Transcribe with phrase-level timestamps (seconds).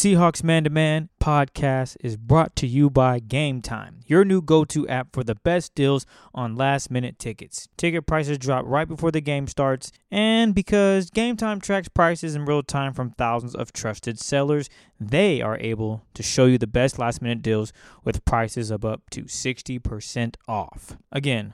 [0.00, 4.64] Seahawks Man to Man podcast is brought to you by Game Time, your new go
[4.64, 7.68] to app for the best deals on last minute tickets.
[7.76, 12.46] Ticket prices drop right before the game starts, and because Game Time tracks prices in
[12.46, 16.98] real time from thousands of trusted sellers, they are able to show you the best
[16.98, 17.70] last minute deals
[18.02, 20.96] with prices of up to 60% off.
[21.12, 21.52] Again,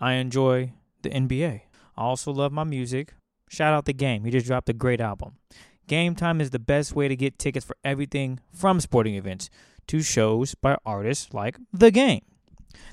[0.00, 0.72] I enjoy
[1.02, 1.60] the NBA.
[1.98, 3.12] I also love my music.
[3.50, 4.24] Shout out the game.
[4.24, 5.34] He just dropped a great album.
[5.86, 9.50] Game Time is the best way to get tickets for everything from sporting events
[9.86, 12.22] to shows by artists like The Game.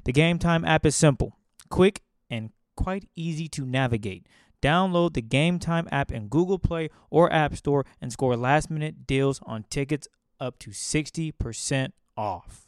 [0.03, 1.37] The Game Time app is simple,
[1.69, 4.27] quick, and quite easy to navigate.
[4.61, 9.07] Download the Game Time app in Google Play or App Store and score last minute
[9.07, 10.07] deals on tickets
[10.39, 12.67] up to 60% off.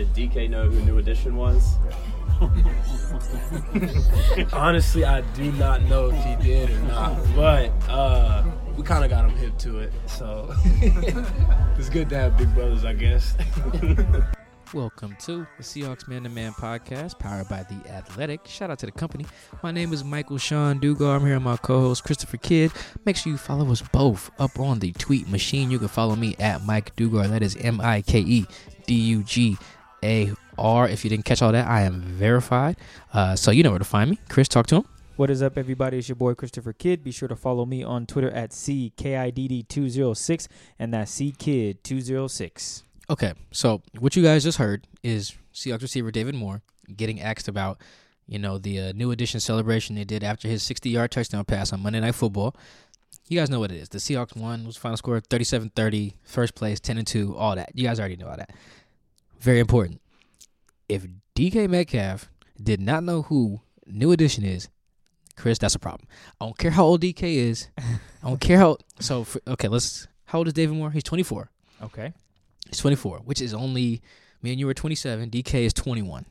[0.00, 1.76] Did DK know who New Edition was?
[4.50, 8.42] Honestly, I do not know if he did or not, but uh,
[8.78, 10.54] we kind of got him hip to it, so
[11.76, 13.36] it's good to have big brothers, I guess.
[14.72, 18.46] Welcome to the Seahawks Man to Man podcast, powered by The Athletic.
[18.46, 19.26] Shout out to the company.
[19.62, 21.16] My name is Michael Sean Dugar.
[21.16, 22.72] I'm here with my co host, Christopher Kidd.
[23.04, 25.70] Make sure you follow us both up on the tweet machine.
[25.70, 27.28] You can follow me at Mike Dugar.
[27.28, 28.46] That is M I K E
[28.86, 29.58] D U G
[30.02, 30.88] A R.
[30.88, 32.76] If you didn't catch all that, I am verified.
[33.12, 34.18] Uh, so you know where to find me.
[34.28, 34.84] Chris, talk to him.
[35.16, 35.98] What is up, everybody?
[35.98, 37.04] It's your boy Christopher Kidd.
[37.04, 42.84] Be sure to follow me on Twitter at CKIDD206 and that's CKid206.
[43.10, 46.62] Okay, so what you guys just heard is Seahawks receiver David Moore
[46.96, 47.82] getting asked about,
[48.26, 51.82] you know, the uh, new edition celebration they did after his 60-yard touchdown pass on
[51.82, 52.56] Monday Night Football.
[53.28, 53.90] You guys know what it is.
[53.90, 57.72] The Seahawks won, was final score 37-30, first place 10 and 2, all that.
[57.74, 58.52] You guys already know all that.
[59.40, 60.00] Very important.
[60.88, 62.30] If DK Metcalf
[62.62, 64.68] did not know who new edition is,
[65.36, 66.06] Chris, that's a problem.
[66.40, 67.68] I don't care how old DK is.
[67.78, 68.76] I don't care how.
[69.00, 70.06] So for, okay, let's.
[70.26, 70.90] How old is David Moore?
[70.90, 71.50] He's 24.
[71.82, 72.12] Okay.
[72.68, 74.02] He's 24, which is only
[74.42, 75.30] me and you were 27.
[75.30, 76.26] DK is 21.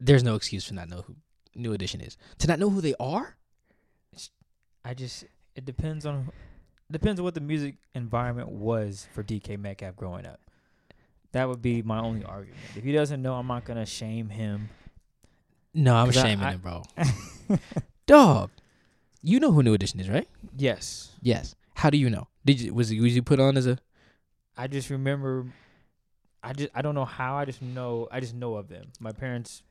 [0.00, 1.14] There's no excuse for not know who
[1.54, 2.16] New Edition is.
[2.38, 3.36] To not know who they are?
[4.84, 5.24] I just
[5.54, 6.32] it depends on
[6.90, 10.40] depends on what the music environment was for DK Metcalf growing up.
[11.32, 12.60] That would be my only argument.
[12.76, 14.68] If he doesn't know, I'm not gonna shame him.
[15.74, 16.82] No, I'm shaming I- him, bro.
[18.06, 18.50] Dog,
[19.22, 20.28] you know who New Edition is, right?
[20.56, 21.54] Yes, Yes.
[21.74, 22.28] How do you know?
[22.44, 23.78] Did you was was you put on as a?
[24.56, 25.46] I just remember.
[26.42, 27.36] I just I don't know how.
[27.36, 28.92] I just know I just know of them.
[29.00, 29.62] My parents,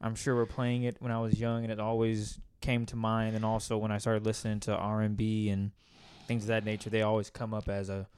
[0.00, 3.36] I'm sure, were playing it when I was young, and it always came to mind.
[3.36, 5.70] And also when I started listening to R and B and
[6.26, 8.08] things of that nature, they always come up as a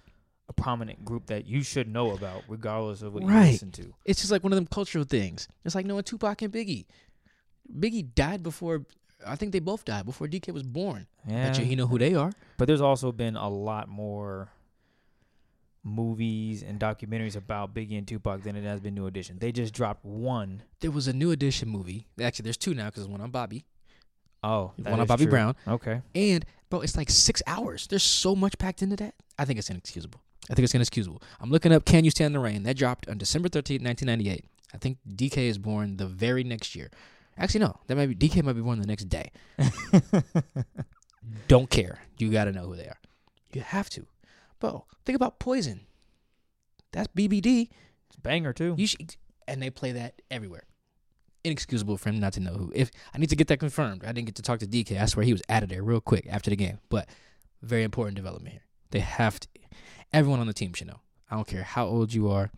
[0.50, 3.53] a prominent group that you should know about, regardless of what you Right.
[3.53, 3.94] listen to.
[4.05, 5.47] It's just like one of them cultural things.
[5.65, 6.87] It's like knowing Tupac and Biggie.
[7.72, 8.84] Biggie died before.
[9.25, 11.06] I think they both died before DK was born.
[11.27, 12.33] Yeah, Bet you he know who they are.
[12.59, 14.50] But there's also been a lot more
[15.83, 19.39] movies and documentaries about Biggie and Tupac than it has been New Edition.
[19.39, 20.62] They just dropped one.
[20.81, 22.06] There was a New Edition movie.
[22.21, 23.65] Actually, there's two now because one on Bobby.
[24.43, 25.55] Oh, One on Bobby Brown.
[25.69, 26.00] Okay.
[26.15, 27.87] And bro, it's like six hours.
[27.87, 29.15] There's so much packed into that.
[29.39, 30.22] I think it's inexcusable.
[30.49, 31.23] I think it's inexcusable.
[31.41, 34.45] I'm looking up "Can You Stand the Rain?" That dropped on December 13th, 1998.
[34.73, 36.91] I think DK is born the very next year.
[37.37, 39.31] Actually, no, that might be DK might be born the next day.
[41.49, 42.01] Don't care.
[42.19, 42.99] You got to know who they are.
[43.53, 44.06] You have to,
[44.59, 44.84] bro.
[45.05, 45.81] Think about Poison.
[46.93, 47.69] That's BBD.
[48.09, 48.75] It's a banger too.
[48.77, 49.17] You should,
[49.49, 50.65] and they play that everywhere.
[51.45, 52.72] Inexcusable for him not to know who.
[52.75, 55.01] If I need to get that confirmed, I didn't get to talk to DK.
[55.01, 56.78] I swear he was out of there real quick after the game.
[56.89, 57.09] But
[57.62, 58.62] very important development here.
[58.91, 59.49] They have to.
[60.12, 61.00] Everyone on the team should know.
[61.31, 62.50] I don't care how old you are.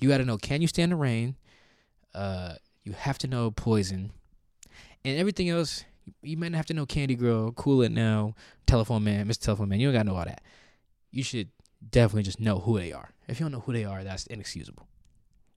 [0.00, 0.36] You got to know.
[0.36, 1.36] Can you stand the rain?
[2.14, 4.12] Uh, you have to know poison,
[5.04, 5.84] and everything else.
[6.22, 8.34] You might not have to know Candy Girl, Cool It Now,
[8.66, 9.40] Telephone Man, Mr.
[9.40, 9.80] Telephone Man.
[9.80, 10.42] You don't got to know all that.
[11.10, 11.48] You should
[11.90, 13.10] definitely just know who they are.
[13.26, 14.86] If you don't know who they are, that's inexcusable.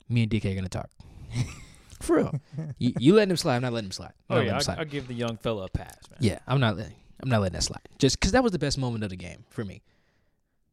[0.07, 0.89] Me and DK are gonna talk.
[1.99, 2.39] For real.
[2.77, 3.57] you, you letting him slide?
[3.57, 4.13] I'm not letting him slide.
[4.29, 4.79] I'm oh not yeah, letting him I, slide.
[4.79, 6.19] I give the young fella a pass, man.
[6.21, 6.95] Yeah, I'm not letting.
[7.21, 7.81] I'm not letting that slide.
[7.97, 9.81] Just because that was the best moment of the game for me.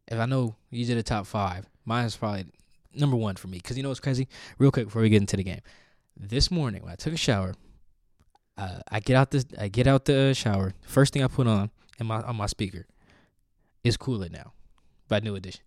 [0.09, 2.47] If I know you did a top five, mine is probably
[2.95, 3.59] number one for me.
[3.59, 4.29] Because you know what's crazy?
[4.59, 5.61] Real quick before we get into the game,
[6.17, 7.55] this morning when I took a shower,
[8.57, 9.47] uh, I get out this.
[9.59, 10.75] I get out the shower.
[10.83, 12.87] First thing I put on in my on my speaker
[13.83, 14.53] is "Cool It Now"
[15.09, 15.63] by New Edition.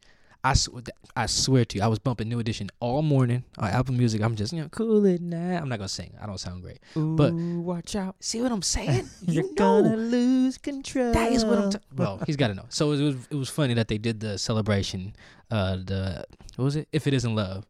[0.48, 0.70] I sw-
[1.16, 4.22] I swear to you, I was bumping New Edition all morning on Apple Music.
[4.22, 5.58] I'm just you know cool it now.
[5.58, 6.14] I'm not gonna sing.
[6.22, 6.80] I don't sound great.
[6.96, 8.16] But- watch out.
[8.22, 9.10] See what I'm saying?
[9.28, 9.84] You're you know.
[9.84, 11.12] gonna lose control.
[11.12, 11.70] That is what I'm.
[11.72, 12.66] Ta- well, he's got to know.
[12.70, 15.14] So it was it was funny that they did the celebration.
[15.52, 16.88] Uh, the what was it?
[16.94, 17.66] If it isn't love,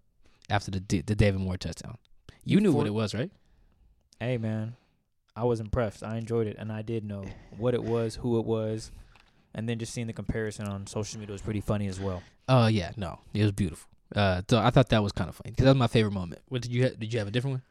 [0.49, 1.97] after the D- the David Moore touchdown.
[2.43, 3.31] You knew what it was, right?
[4.19, 4.75] Hey man,
[5.35, 6.03] I was impressed.
[6.03, 7.25] I enjoyed it, and I did know
[7.57, 8.91] what it was, who it was,
[9.57, 12.23] and then just seeing the comparison on social media was pretty funny as well.
[12.47, 13.89] Oh yeah, no, it was beautiful.
[14.15, 16.41] Uh, so I thought that was kind of funny because that was my favorite moment.
[16.47, 17.63] What did you ha- did you have a different one?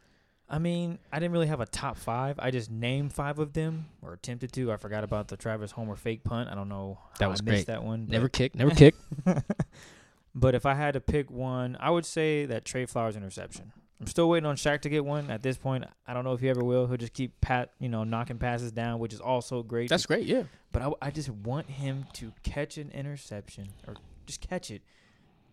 [0.49, 2.39] I mean, I didn't really have a top five.
[2.39, 4.71] I just named five of them, or attempted to.
[4.71, 6.51] I forgot about the Travis Homer fake punt.
[6.51, 7.53] I don't know how That was I great.
[7.55, 8.07] missed that one.
[8.09, 8.95] Never kick, never kick.
[10.35, 13.73] but if I had to pick one, I would say that Trey Flowers interception.
[14.01, 15.31] I'm still waiting on Shaq to get one.
[15.31, 16.87] At this point, I don't know if he ever will.
[16.87, 19.89] He'll just keep pat, you know, knocking passes down, which is also great.
[19.89, 20.27] That's great.
[20.27, 20.45] Yeah.
[20.73, 23.95] But I, I just want him to catch an interception or
[24.27, 24.83] just catch it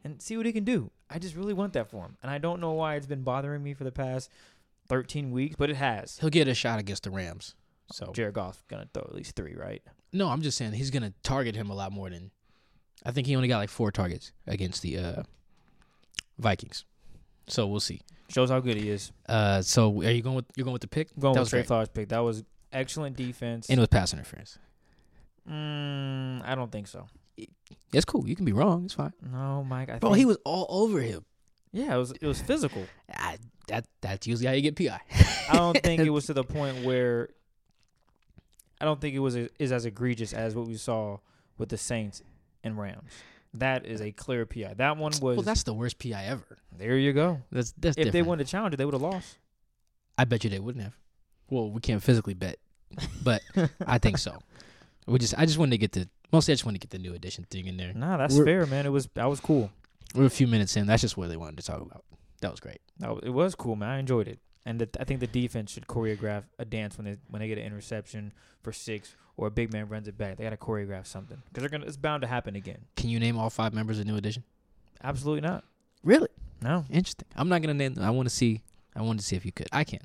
[0.03, 0.91] and see what he can do.
[1.09, 2.17] I just really want that for him.
[2.21, 4.29] And I don't know why it's been bothering me for the past
[4.89, 6.17] 13 weeks, but it has.
[6.19, 7.55] He'll get a shot against the Rams.
[7.91, 9.81] So Jared Goff gonna throw at least three, right?
[10.11, 12.31] no, I'm just saying he's gonna target him a lot more than.
[13.05, 15.23] I think he only got like four targets against the uh,
[16.39, 16.85] Vikings.
[17.47, 18.01] So we'll see.
[18.33, 19.11] Shows how good he is.
[19.29, 21.09] Uh, so are you going with you're going with the pick?
[21.15, 21.67] I'm going that with Trey great.
[21.67, 22.09] Flowers pick.
[22.09, 23.69] That was excellent defense.
[23.69, 24.57] And it was pass interference.
[25.49, 27.07] mm, I don't think so.
[27.91, 28.27] It's cool.
[28.27, 28.85] You can be wrong.
[28.85, 29.13] It's fine.
[29.31, 29.89] No, Mike.
[29.89, 31.25] I Bro, think, he was all over him.
[31.71, 32.11] Yeah, it was.
[32.11, 32.85] It was physical.
[33.13, 33.37] I,
[33.67, 34.99] that that's usually how you get PI.
[35.49, 37.29] I don't think it was to the point where.
[38.81, 41.19] I don't think it was is as egregious as what we saw
[41.57, 42.21] with the Saints
[42.63, 43.11] and Rams.
[43.55, 44.73] That is a clear PI.
[44.77, 45.21] That one was.
[45.21, 46.57] well, that's the worst PI ever.
[46.77, 47.41] there you go.
[47.51, 48.27] That's that's If they different.
[48.27, 49.37] wanted to challenge it, they would have lost.
[50.17, 50.97] I bet you they wouldn't have.
[51.49, 52.57] Well, we can't physically bet,
[53.23, 53.41] but
[53.85, 54.37] I think so.
[55.05, 56.97] We just I just wanted to get the mostly I just wanted to get the
[56.97, 57.91] new edition thing in there.
[57.93, 58.85] Nah, that's We're- fair, man.
[58.85, 59.07] It was.
[59.15, 59.69] That was cool.
[60.15, 60.87] We're a few minutes in.
[60.87, 62.05] That's just what they wanted to talk about.
[62.39, 62.79] That was great.
[62.99, 63.89] That was, it was cool, man.
[63.89, 67.17] I enjoyed it, and the, I think the defense should choreograph a dance when they
[67.27, 70.37] when they get an interception for six or a big man runs it back.
[70.37, 71.85] They got to choreograph something because they're gonna.
[71.85, 72.79] It's bound to happen again.
[72.95, 74.43] Can you name all five members of New Edition?
[75.03, 75.63] Absolutely not.
[76.03, 76.27] Really
[76.61, 76.85] No.
[76.89, 77.27] interesting.
[77.35, 77.93] I'm not gonna name.
[77.95, 78.03] them.
[78.03, 78.61] I want to see.
[78.95, 79.67] I wanted to see if you could.
[79.71, 79.99] I can,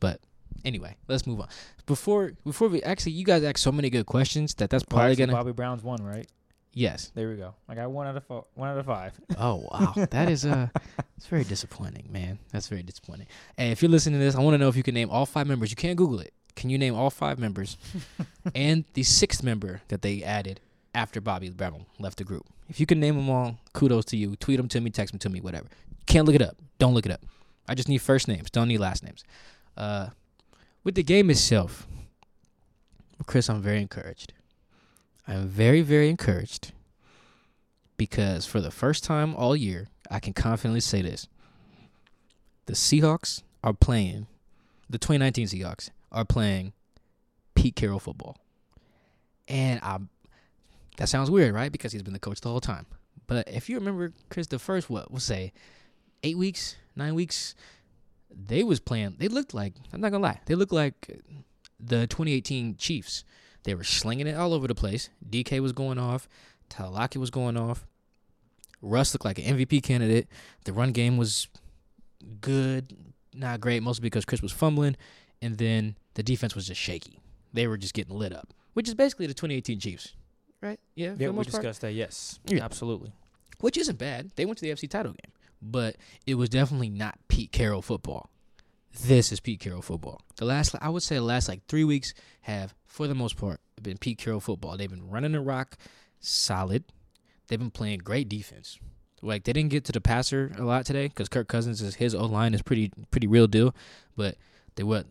[0.00, 0.20] but
[0.64, 1.48] anyway, let's move on.
[1.86, 5.26] Before before we actually, you guys asked so many good questions that that's probably actually,
[5.26, 5.38] gonna.
[5.38, 6.26] Bobby Brown's one, right?
[6.74, 7.10] Yes.
[7.14, 7.54] There we go.
[7.70, 9.18] I got one out of fo- one out of five.
[9.38, 10.68] Oh wow, that is uh,
[11.16, 12.38] it's very disappointing, man.
[12.52, 13.26] That's very disappointing.
[13.56, 15.24] Hey, if you're listening to this, I want to know if you can name all
[15.24, 15.70] five members.
[15.70, 16.34] You can't Google it.
[16.56, 17.76] Can you name all five members
[18.54, 20.60] and the sixth member that they added
[20.94, 22.46] after Bobby Brown left the group?
[22.68, 24.34] If you can name them all, kudos to you.
[24.36, 25.66] Tweet them to me, text them to me, whatever.
[26.06, 26.56] Can't look it up.
[26.78, 27.20] Don't look it up.
[27.68, 28.50] I just need first names.
[28.50, 29.22] Don't need last names.
[29.76, 30.08] Uh,
[30.82, 31.86] with the game itself,
[33.26, 34.32] Chris, I'm very encouraged.
[35.28, 36.72] I'm very, very encouraged
[37.96, 41.28] because for the first time all year, I can confidently say this.
[42.66, 44.26] The Seahawks are playing,
[44.88, 46.72] the 2019 Seahawks are playing
[47.54, 48.38] Pete Carroll football.
[49.48, 49.98] And I,
[50.96, 51.70] that sounds weird, right?
[51.70, 52.86] Because he's been the coach the whole time.
[53.26, 55.52] But if you remember, Chris, the first, what, we'll say,
[56.22, 57.54] eight weeks, nine weeks,
[58.30, 61.20] they was playing, they looked like, I'm not to lie, they looked like
[61.80, 63.24] the 2018 Chiefs.
[63.64, 65.10] They were slinging it all over the place.
[65.28, 66.28] DK was going off.
[66.70, 67.84] Talaki was going off.
[68.80, 70.28] Russ looked like an MVP candidate.
[70.64, 71.48] The run game was
[72.40, 72.96] good,
[73.34, 74.96] not great, mostly because Chris was fumbling,
[75.42, 77.20] and then the defense was just shaky.
[77.52, 80.14] They were just getting lit up, which is basically the 2018 Chiefs,
[80.60, 80.78] right?
[80.94, 81.62] Yeah, Yeah, we most part.
[81.62, 81.92] discussed that.
[81.92, 82.64] Yes, Yeah.
[82.64, 83.12] absolutely.
[83.60, 84.30] which isn't bad.
[84.36, 88.28] They went to the FC title game, but it was definitely not Pete Carroll football.
[89.04, 90.20] This is Pete Carroll football.
[90.36, 92.12] The last, I would say, the last like three weeks
[92.42, 94.76] have, for the most part, been Pete Carroll football.
[94.76, 95.76] They've been running the rock
[96.20, 96.84] solid.
[97.48, 98.78] They've been playing great defense.
[99.22, 102.14] Like they didn't get to the passer a lot today because Kirk Cousins is his
[102.14, 103.74] O line is pretty pretty real deal.
[104.16, 104.36] But
[104.74, 105.06] they what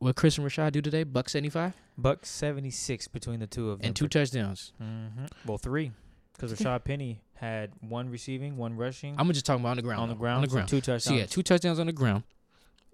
[0.00, 1.04] what Chris and Rashaad do today?
[1.04, 3.88] Buck seventy five Buck seventy six between the two of them.
[3.88, 4.72] and two touchdowns.
[4.82, 5.26] Mm-hmm.
[5.46, 5.92] Well, three,
[6.32, 10.02] because Rashaad Penny had one receiving, one rushing I'm just talking about on the ground.
[10.02, 10.36] on the ground.
[10.36, 10.68] On the so ground.
[10.68, 11.04] two touchdowns.
[11.04, 12.24] So yeah, two touchdowns on the ground,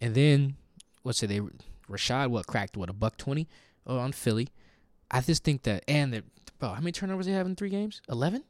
[0.00, 0.56] and then
[1.02, 1.28] what's it?
[1.28, 1.40] They
[1.88, 3.48] Rashaad what cracked what a buck twenty
[3.86, 4.48] oh, on Philly.
[5.10, 6.25] I just think that and the
[6.58, 8.02] bro, how many turnovers they have in three games?
[8.08, 8.42] Eleven.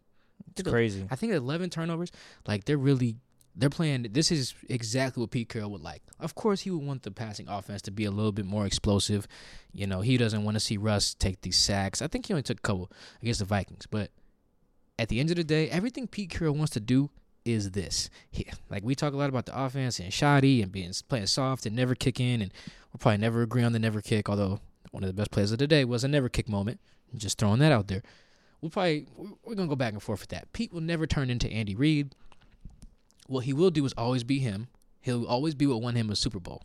[0.57, 1.07] It's crazy.
[1.11, 2.11] I think eleven turnovers.
[2.47, 3.17] Like they're really
[3.57, 4.09] they're playing.
[4.11, 6.03] This is exactly what Pete Carroll would like.
[6.21, 9.27] Of course, he would want the passing offense to be a little bit more explosive.
[9.73, 12.03] You know, he doesn't want to see Russ take these sacks.
[12.03, 12.91] I think he only took a couple
[13.23, 14.11] against the Vikings, but
[14.99, 17.11] at the end of the day, everything Pete Carroll wants to do
[17.45, 18.11] is this.
[18.69, 21.75] Like we talk a lot about the offense and Schotty and being playing soft and
[21.75, 22.53] never kicking, and
[22.93, 24.29] we'll probably never agree on the never kick.
[24.29, 24.61] Although
[24.91, 26.81] one of the best plays of the day was a never kick moment.
[27.15, 28.03] Just throwing that out there.
[28.61, 29.07] we'll probably
[29.45, 30.53] we're gonna go back and forth with that.
[30.53, 32.15] Pete will never turn into Andy Reid.
[33.27, 34.69] What he will do is always be him.
[35.01, 36.63] He'll always be what won him a Super Bowl.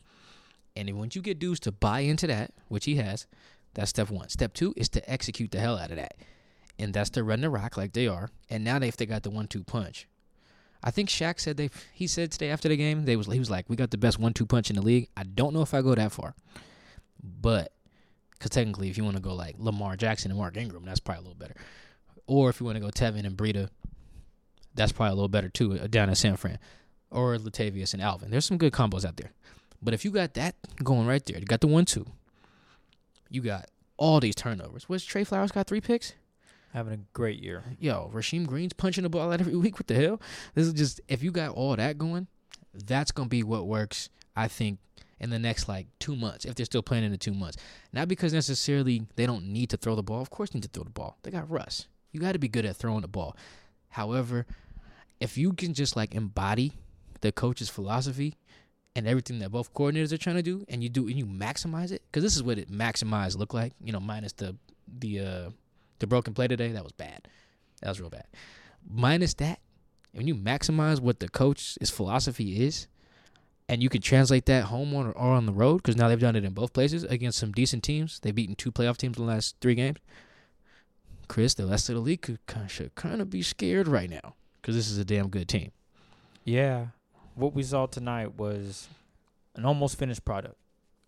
[0.76, 3.28] And once you get dudes to buy into that, which he has,
[3.74, 4.30] that's step one.
[4.30, 6.16] Step two is to execute the hell out of that,
[6.80, 8.30] and that's to run the rock like they are.
[8.50, 10.08] And now they if they got the one-two punch.
[10.84, 11.70] I think Shaq said they.
[11.94, 14.20] He said today after the game, they was he was like, "We got the best
[14.20, 16.34] one-two punch in the league." I don't know if I go that far,
[17.22, 17.72] but
[18.34, 21.20] because technically, if you want to go like Lamar Jackson and Mark Ingram, that's probably
[21.20, 21.56] a little better.
[22.26, 23.70] Or if you want to go Tevin and Breida,
[24.76, 26.60] that's probably a little better too uh, down in San Fran.
[27.10, 28.32] Or Latavius and Alvin.
[28.32, 29.32] There's some good combos out there.
[29.82, 32.06] But if you got that going right there, you got the one-two.
[33.30, 34.88] You got all these turnovers.
[34.88, 36.14] What's Trey Flowers got three picks?
[36.74, 37.64] Having a great year.
[37.80, 39.78] yo, Rasheem Green's punching the ball out every week.
[39.78, 40.22] What the hell?
[40.56, 42.28] This is just if you got all that going,
[42.74, 44.10] that's gonna be what works.
[44.36, 44.80] I think
[45.20, 47.58] in the next like two months, if they're still playing in the two months,
[47.92, 50.22] not because necessarily they don't need to throw the ball.
[50.22, 51.18] Of course, they need to throw the ball.
[51.24, 51.88] They got Russ.
[52.12, 53.36] You got to be good at throwing the ball.
[53.92, 54.46] However,
[55.20, 56.74] if you can just like embody
[57.22, 58.38] the coach's philosophy
[58.96, 61.92] and everything that both coordinators are trying to do, and you do and you maximize
[61.92, 63.74] it, because this is what it maximized look like.
[63.84, 64.56] You know, minus the
[64.88, 65.50] the uh
[66.00, 67.28] the broken play today, that was bad.
[67.82, 68.26] That was real bad.
[68.90, 69.60] Minus that,
[70.14, 72.88] when you maximize what the coach's philosophy is,
[73.70, 76.20] and you can translate that home on or, or on the road, because now they've
[76.20, 78.20] done it in both places against some decent teams.
[78.20, 79.98] They've beaten two playoff teams in the last three games.
[81.32, 84.36] Chris, the rest of the league could kind should kind of be scared right now
[84.62, 85.72] because this is a damn good team.
[86.44, 86.88] Yeah.
[87.36, 88.90] What we saw tonight was
[89.56, 90.56] an almost finished product.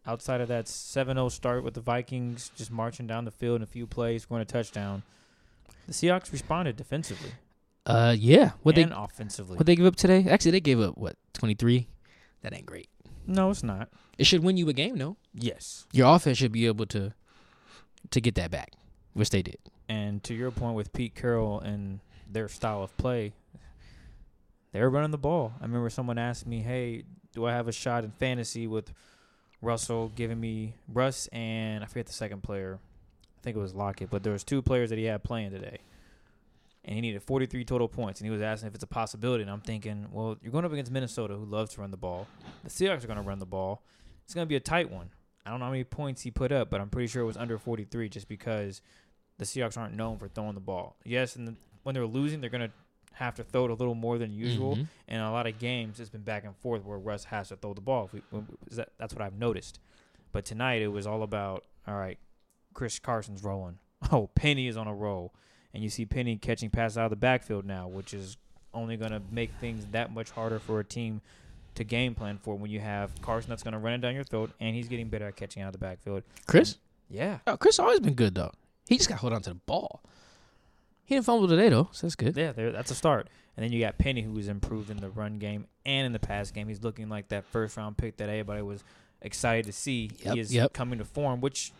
[0.07, 3.63] Outside of that 7 0 start with the Vikings just marching down the field in
[3.63, 5.03] a few plays, scoring a touchdown,
[5.87, 7.31] the Seahawks responded defensively
[7.85, 8.51] Uh, yeah.
[8.61, 9.57] What and they offensively.
[9.57, 10.25] what they give up today?
[10.29, 11.87] Actually, they gave up what twenty three.
[12.43, 12.87] That ain't great.
[13.27, 13.89] no, it's not.
[14.17, 15.17] It should win you a game, though.
[15.33, 15.85] Yes.
[15.91, 17.11] Your offense should be able to
[18.11, 18.71] to get that back,
[19.13, 19.57] which they did.
[19.89, 23.33] And to your point with Pete Carroll and their style of play,
[24.71, 25.53] they were running the ball.
[25.59, 27.03] I remember someone asked me, "Hey,
[27.33, 28.93] do I have a shot in fantasy with
[29.63, 32.79] Russell giving me Russ and I forget the second player.
[32.83, 35.79] I think it was Lockett, but there was two players that he had playing today,
[36.85, 38.19] and he needed 43 total points.
[38.19, 39.41] And he was asking if it's a possibility.
[39.41, 42.27] And I'm thinking, well, you're going up against Minnesota, who loves to run the ball.
[42.63, 43.81] The Seahawks are going to run the ball.
[44.23, 45.09] It's going to be a tight one.
[45.45, 47.35] I don't know how many points he put up, but I'm pretty sure it was
[47.35, 48.81] under 43, just because
[49.37, 50.95] the Seahawks aren't known for throwing the ball.
[51.03, 52.73] Yes, and the, when they're losing, they're going to
[53.13, 54.75] have to throw it a little more than usual.
[54.75, 54.87] Mhm.
[55.07, 57.73] And a lot of games, it's been back and forth where Russ has to throw
[57.73, 58.05] the ball.
[58.05, 58.21] If we,
[58.71, 59.79] that, that's what I've noticed.
[60.31, 62.17] But tonight, it was all about, all right,
[62.73, 63.77] Chris Carson's rolling.
[64.11, 65.33] Oh, Penny is on a roll.
[65.73, 68.35] And you see Penny catching passes out of the backfield now, which is
[68.73, 71.21] only going to make things that much harder for a team
[71.75, 74.23] to game plan for when you have Carson that's going to run it down your
[74.25, 76.21] throat, and he's getting better at catching out of the backfield.
[76.47, 76.77] Chris,
[77.09, 77.39] Yeah.
[77.47, 78.51] oh, Chris always been good though.
[78.87, 80.03] He just got hold on to the ball.
[81.05, 82.35] He didn't fumble today though, so that's good.
[82.37, 83.29] Yeah, that's a start.
[83.55, 86.49] And then you got Penny, who's improved in the run game and in the pass
[86.51, 86.67] game.
[86.67, 88.83] He's looking like that first round pick that everybody was
[89.21, 90.09] excited to see.
[90.19, 90.73] Yep, he is yep.
[90.73, 91.71] coming to form, which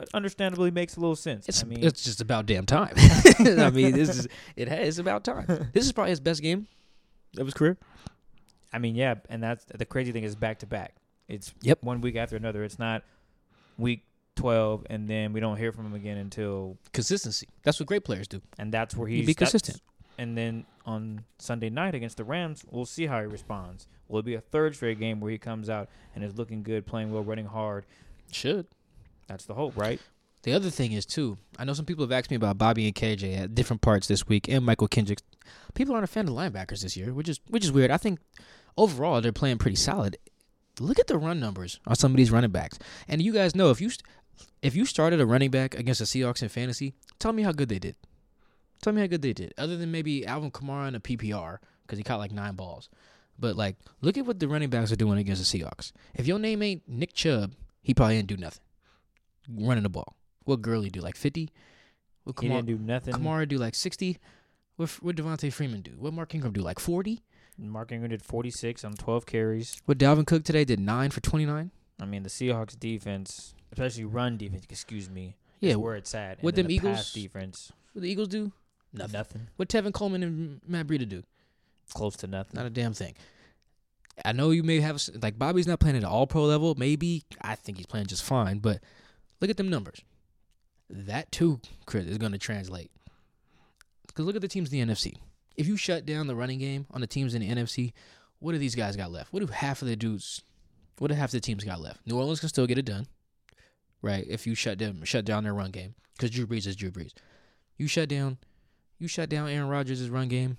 [0.00, 1.48] uh, understandably makes a little sense.
[1.48, 2.94] It's I mean, it's just about damn time.
[3.38, 5.46] I mean, this is it has it's about time.
[5.72, 6.66] This is probably his best game
[7.38, 7.76] of his career.
[8.72, 10.94] I mean, yeah, and that's the crazy thing is back to back.
[11.28, 11.82] It's Yep.
[11.82, 12.64] one week after another.
[12.64, 13.02] It's not
[13.76, 14.04] week
[14.36, 17.48] twelve, and then we don't hear from him again until, Consistency.
[17.62, 18.40] That's what great players do.
[18.58, 19.80] and that's where You he's be consistent.
[20.18, 23.86] And then on Sunday night against the Rams, we'll see how he responds.
[24.08, 26.86] Will it be a third straight game where he comes out and is looking good,
[26.86, 27.86] playing well, running hard?
[28.30, 28.66] Should.
[29.26, 30.00] That's the hope, right?
[30.42, 31.38] The other thing is too.
[31.58, 34.26] I know some people have asked me about Bobby and KJ at different parts this
[34.26, 35.22] week, and Mychal Kendricks.
[35.74, 37.90] People aren't a fan of linebackers this year, which is which is weird.
[37.90, 38.18] I think
[38.76, 40.16] overall they're playing pretty solid.
[40.80, 43.70] Look at the run numbers on some of these running backs, and you guys know
[43.70, 44.02] if you st-
[44.62, 47.68] if you started a running back against the Seahawks in fantasy, tell me how good
[47.68, 47.96] they did.
[48.82, 49.54] Tell me how good they did.
[49.56, 52.88] Other than maybe Alvin Kamara in a PPR because he caught like nine balls,
[53.38, 55.92] but like look at what the running backs are doing against the Seahawks.
[56.14, 58.62] If your name ain't Nick Chubb, he probably didn't do nothing
[59.48, 60.16] running the ball.
[60.44, 61.00] What Gurley do?
[61.00, 61.50] Like fifty?
[62.24, 63.14] What He Kamara, didn't do nothing.
[63.14, 63.58] Kamara do?
[63.58, 64.18] Like sixty?
[64.76, 65.92] What what Devonta Freeman do?
[65.98, 66.60] What Mark Ingram do?
[66.62, 67.22] Like forty?
[67.58, 69.76] Mark Ingram did 46 on 12 carries.
[69.84, 71.70] What Dalvin Cook today did nine for twenty nine?
[72.00, 75.76] I mean, the Seahawks defense, especially run defense, excuse me, Yeah.
[75.76, 76.42] where it's at.
[76.54, 78.52] then them the Eagles- defense, What the Eagles do?
[78.92, 79.48] nothing.
[79.56, 81.22] What Tevin Coleman and Matt Breida do?
[81.94, 82.52] Close to nothing.
[82.54, 83.14] Not a damn thing.
[84.24, 86.74] I know you may have like Bobby's not playing at all pro level.
[86.74, 88.80] Maybe I think he's playing just fine, but
[89.40, 90.00] look at them numbers.
[90.90, 92.90] That too, Chris, is going to translate.
[94.06, 95.14] Because look at the teams in the NFC.
[95.56, 97.92] If you shut down the running game on the teams in the NFC,
[98.38, 99.32] what do these guys got left?
[99.32, 100.42] What do half of the dudes?
[100.98, 102.06] What do half the teams got left?
[102.06, 103.06] New Orleans can still get it done,
[104.02, 104.26] right?
[104.28, 107.12] If you shut them, shut down their run game, because Drew Brees is Drew Brees.
[107.78, 108.38] You shut down,
[108.98, 110.58] you shut down Aaron Rodgers' run game.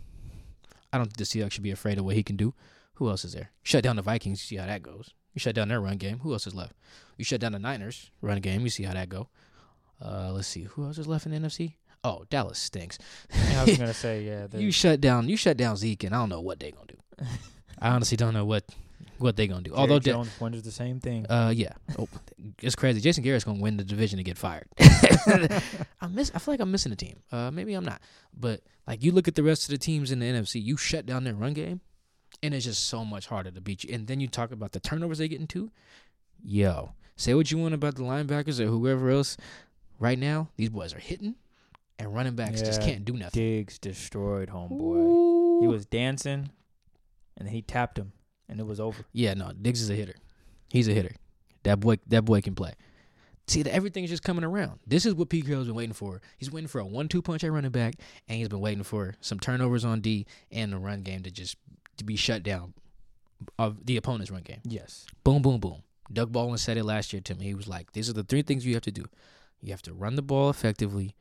[0.91, 2.53] I don't think the Seahawks should be afraid of what he can do.
[2.95, 3.51] Who else is there?
[3.63, 4.41] Shut down the Vikings.
[4.41, 5.11] You see how that goes.
[5.33, 6.19] You shut down their run game.
[6.19, 6.73] Who else is left?
[7.17, 8.61] You shut down the Niners run game.
[8.61, 9.29] You see how that go.
[10.03, 10.63] Uh, let's see.
[10.63, 11.73] Who else is left in the NFC?
[12.03, 12.99] Oh, Dallas stinks.
[13.55, 14.47] I was gonna say yeah.
[14.53, 15.29] You shut down.
[15.29, 17.25] You shut down Zeke, and I don't know what they're gonna do.
[17.79, 18.65] I honestly don't know what
[19.23, 19.71] what they gonna do.
[19.71, 21.25] Although, Although Da- Jones wonders the same thing.
[21.27, 22.07] uh, yeah, oh,
[22.61, 23.01] it's crazy.
[23.01, 24.67] Jason Garrett's gonna win the division and get fired.
[24.79, 26.31] I miss.
[26.35, 27.19] I feel like I'm missing a team.
[27.31, 28.01] Uh, maybe I'm not.
[28.37, 30.61] But like, you look at the rest of the teams in the NFC.
[30.63, 31.81] You shut down their run game,
[32.43, 33.93] and it's just so much harder to beat you.
[33.95, 35.71] And then you talk about the turnovers they get into.
[36.43, 39.37] Yo, say what you want about the linebackers or whoever else.
[39.99, 41.35] Right now, these boys are hitting,
[41.97, 43.41] and running backs just can't do nothing.
[43.41, 45.61] Diggs destroyed homeboy.
[45.61, 46.49] He was dancing,
[47.37, 48.11] and then he tapped him,
[48.49, 49.05] and it was over.
[49.13, 50.15] Yeah, no, Diggs is a hitter.
[50.69, 51.15] He's a hitter.
[51.63, 52.73] That boy, that boy can play.
[53.47, 54.79] See, everything's just coming around.
[54.87, 56.21] This is what Pete Carroll's been waiting for.
[56.37, 57.95] He's waiting for a one-two punch at running back,
[58.27, 61.57] and he's been waiting for some turnovers on D and the run game to just
[61.97, 62.73] to be shut down
[63.59, 64.61] of the opponent's run game.
[64.63, 65.05] Yes.
[65.23, 65.83] Boom, boom, boom.
[66.11, 67.45] Doug Baldwin said it last year to me.
[67.45, 69.05] He was like, "These are the three things you have to do.
[69.61, 71.15] You have to run the ball effectively,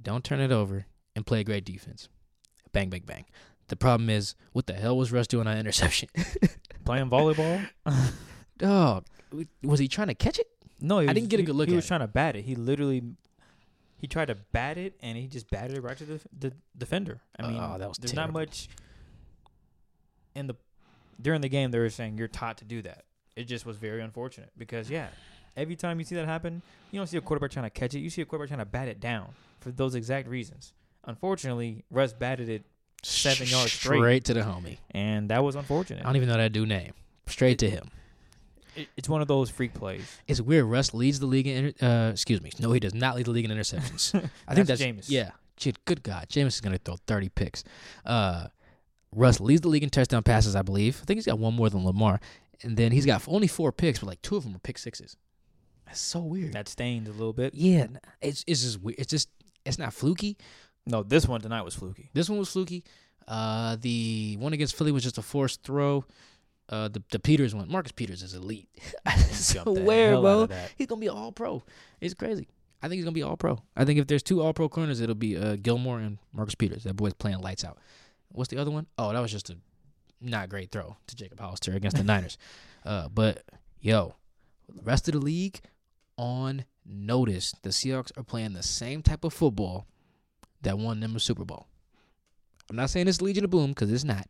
[0.00, 2.08] don't turn it over, and play a great defense.
[2.72, 3.24] Bang, bang, bang."
[3.68, 6.10] The problem is, what the hell was Russ doing on interception?
[6.84, 7.64] Playing volleyball?
[8.58, 9.04] Dog,
[9.62, 10.46] was he trying to catch it?
[10.80, 11.88] No, he I was- didn't get a good look He at was it.
[11.88, 12.44] trying to bat it.
[12.44, 13.02] He literally,
[13.98, 17.20] he tried to bat it, and he just batted it right to the the defender.
[17.38, 18.68] I mean, Oh, that was there's not much
[20.34, 20.54] in the
[21.20, 21.70] during the game.
[21.70, 23.04] They were saying you're taught to do that.
[23.36, 25.08] It just was very unfortunate because yeah,
[25.56, 28.00] every time you see that happen, you don't see a quarterback trying to catch it.
[28.00, 29.28] You see a quarterback trying to bat it down
[29.60, 30.72] for those exact reasons.
[31.04, 32.64] Unfortunately, Russ batted it,
[33.02, 33.98] Seven yards straight.
[33.98, 34.78] straight to the homie.
[34.92, 36.02] and that was unfortunate.
[36.02, 36.92] I don't even know that dude name.
[37.26, 37.88] Straight to him.
[38.76, 40.18] It, it's one of those freak plays.
[40.26, 40.64] It's weird.
[40.64, 41.66] Russ leads the league in.
[41.66, 42.50] Inter- uh, excuse me.
[42.58, 44.14] No, he does not lead the league in interceptions.
[44.48, 45.04] I think That's that's Jameis.
[45.10, 45.30] Yeah.
[45.58, 47.62] Shit, good God, Jameis is gonna throw thirty picks.
[48.06, 48.46] Uh,
[49.14, 50.56] Russ leads the league in touchdown passes.
[50.56, 50.98] I believe.
[51.02, 52.20] I think he's got one more than Lamar,
[52.62, 55.16] and then he's got only four picks, but like two of them are pick sixes.
[55.86, 56.54] That's so weird.
[56.54, 57.54] That stains a little bit.
[57.54, 58.98] yeah, n- it's it's just weird.
[58.98, 59.28] It's just
[59.66, 60.38] it's not fluky.
[60.86, 62.10] No, this one tonight was fluky.
[62.12, 62.84] This one was fluky.
[63.28, 66.04] Uh, the one against Philly was just a forced throw.
[66.68, 68.68] Uh, the the Peters one, Marcus Peters is elite.
[69.06, 71.62] I Jumped the swear, bro, he's gonna be all pro.
[72.00, 72.48] It's crazy.
[72.82, 73.60] I think he's gonna be all pro.
[73.76, 76.84] I think if there's two all pro corners, it'll be uh, Gilmore and Marcus Peters.
[76.84, 77.78] That boy's playing lights out.
[78.30, 78.86] What's the other one?
[78.98, 79.56] Oh, that was just a
[80.20, 82.38] not great throw to Jacob Hollister against the Niners.
[82.84, 83.44] Uh, but
[83.80, 84.14] yo,
[84.68, 85.60] the rest of the league
[86.16, 87.54] on notice.
[87.62, 89.86] The Seahawks are playing the same type of football
[90.62, 91.66] that won them a Super Bowl.
[92.70, 94.26] I'm not saying it's Legion of Boom because it's not,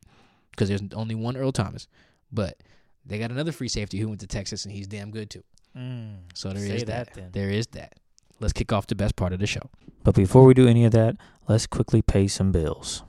[0.51, 1.87] because there's only one Earl Thomas,
[2.33, 2.57] but
[3.07, 5.45] they got another free safety who went to Texas and he's damn good too.
[5.77, 6.87] Mm, So there is say that.
[6.87, 7.29] that then.
[7.33, 7.95] There is that.
[8.41, 9.71] Let's kick off the best part of the show.
[10.03, 11.17] But before we do any of that,
[11.49, 13.05] let's quickly pay some bills.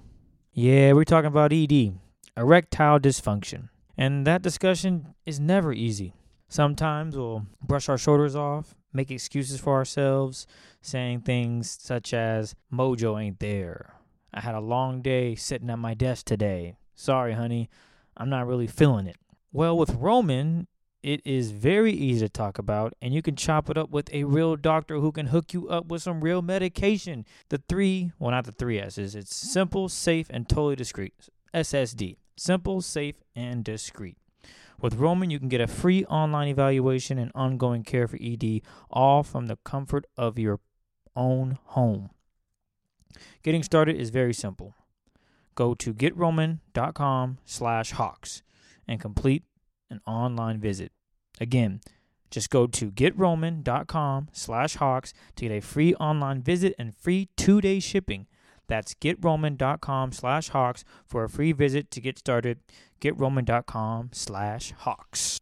[0.51, 1.93] Yeah, we're talking about ED,
[2.37, 3.69] erectile dysfunction.
[3.97, 6.13] And that discussion is never easy.
[6.49, 10.47] Sometimes we'll brush our shoulders off, make excuses for ourselves,
[10.81, 13.95] saying things such as, Mojo ain't there.
[14.33, 16.77] I had a long day sitting at my desk today.
[16.95, 17.69] Sorry, honey,
[18.15, 19.17] I'm not really feeling it.
[19.51, 20.67] Well, with Roman,
[21.03, 24.23] it is very easy to talk about, and you can chop it up with a
[24.23, 27.25] real doctor who can hook you up with some real medication.
[27.49, 31.13] The three, well, not the three S's, it's simple, safe, and totally discreet.
[31.53, 32.17] SSD.
[32.35, 34.17] Simple, safe, and discreet.
[34.83, 38.59] With Roman, you can get a free online evaluation and ongoing care for ED,
[38.91, 40.59] all from the comfort of your
[41.15, 42.09] own home.
[43.43, 44.75] Getting started is very simple.
[45.55, 48.43] Go to getroman.com slash hawks
[48.85, 49.43] and complete
[49.89, 50.91] an online visit.
[51.39, 51.79] Again,
[52.29, 57.79] just go to getroman.com slash hawks to get a free online visit and free two-day
[57.79, 58.27] shipping.
[58.67, 62.59] That's getroman.com slash hawks for a free visit to get started.
[63.03, 65.37] Getroman.com slash hawks.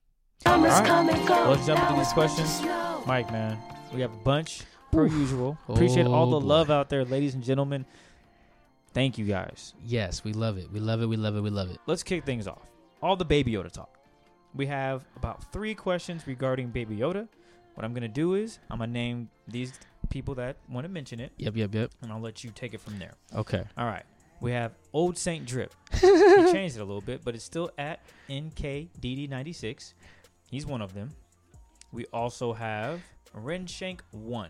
[0.48, 2.60] All right, let's jump into these questions.
[3.06, 3.56] Mike, man,
[3.94, 5.58] we have a bunch per usual.
[5.70, 6.48] Appreciate all Oh, the boy.
[6.48, 7.86] love out there, ladies and gentlemen.
[8.94, 9.76] Thank you guys.
[9.86, 10.72] Yes, we love it.
[10.72, 11.06] We love it.
[11.06, 11.42] We love it.
[11.42, 11.78] We love it.
[11.86, 12.66] let's kick things off.
[13.02, 13.96] All the Baby Yoda talk.
[14.56, 17.28] We have about three questions regarding Baby Yoda.
[17.76, 19.72] What I'm gonna do is I'm gonna name these
[20.10, 21.92] people that want to mention it, Yep, yep, yep.
[22.02, 23.14] and I'll let you take it from there.
[23.36, 23.64] Okay.
[23.78, 24.04] All right.
[24.42, 25.74] We have Old Saint Drip.
[25.94, 26.00] he
[26.52, 29.94] changed it a little bit, but it's still at NKDD96.
[30.50, 31.12] He's one of them.
[31.92, 33.02] We also have
[33.38, 34.50] Renshank One.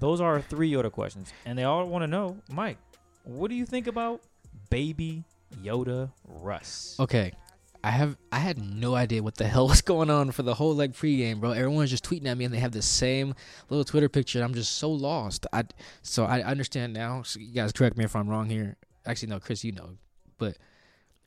[0.00, 2.78] Those are our three Yoda questions, and they all want to know, Mike,
[3.22, 4.22] what do you think about
[4.70, 5.22] Baby
[5.62, 6.96] Yoda Russ?
[6.98, 7.32] Okay.
[7.82, 10.74] I have I had no idea what the hell was going on for the whole
[10.74, 11.52] like pregame, bro.
[11.52, 13.34] Everyone's just tweeting at me and they have the same
[13.68, 14.38] little Twitter picture.
[14.38, 15.46] And I'm just so lost.
[15.52, 15.64] I
[16.02, 17.22] so I understand now.
[17.22, 18.76] So you guys correct me if I'm wrong here.
[19.06, 19.90] Actually, no, Chris, you know,
[20.38, 20.56] but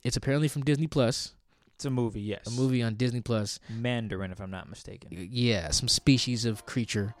[0.04, 1.34] it's apparently from Disney Plus,
[1.74, 2.46] It's a movie, yes.
[2.46, 3.58] a movie on Disney Plus.
[3.72, 5.08] Mandalorian, if I'm not mistaken.
[5.10, 7.14] Yeah, some species of creature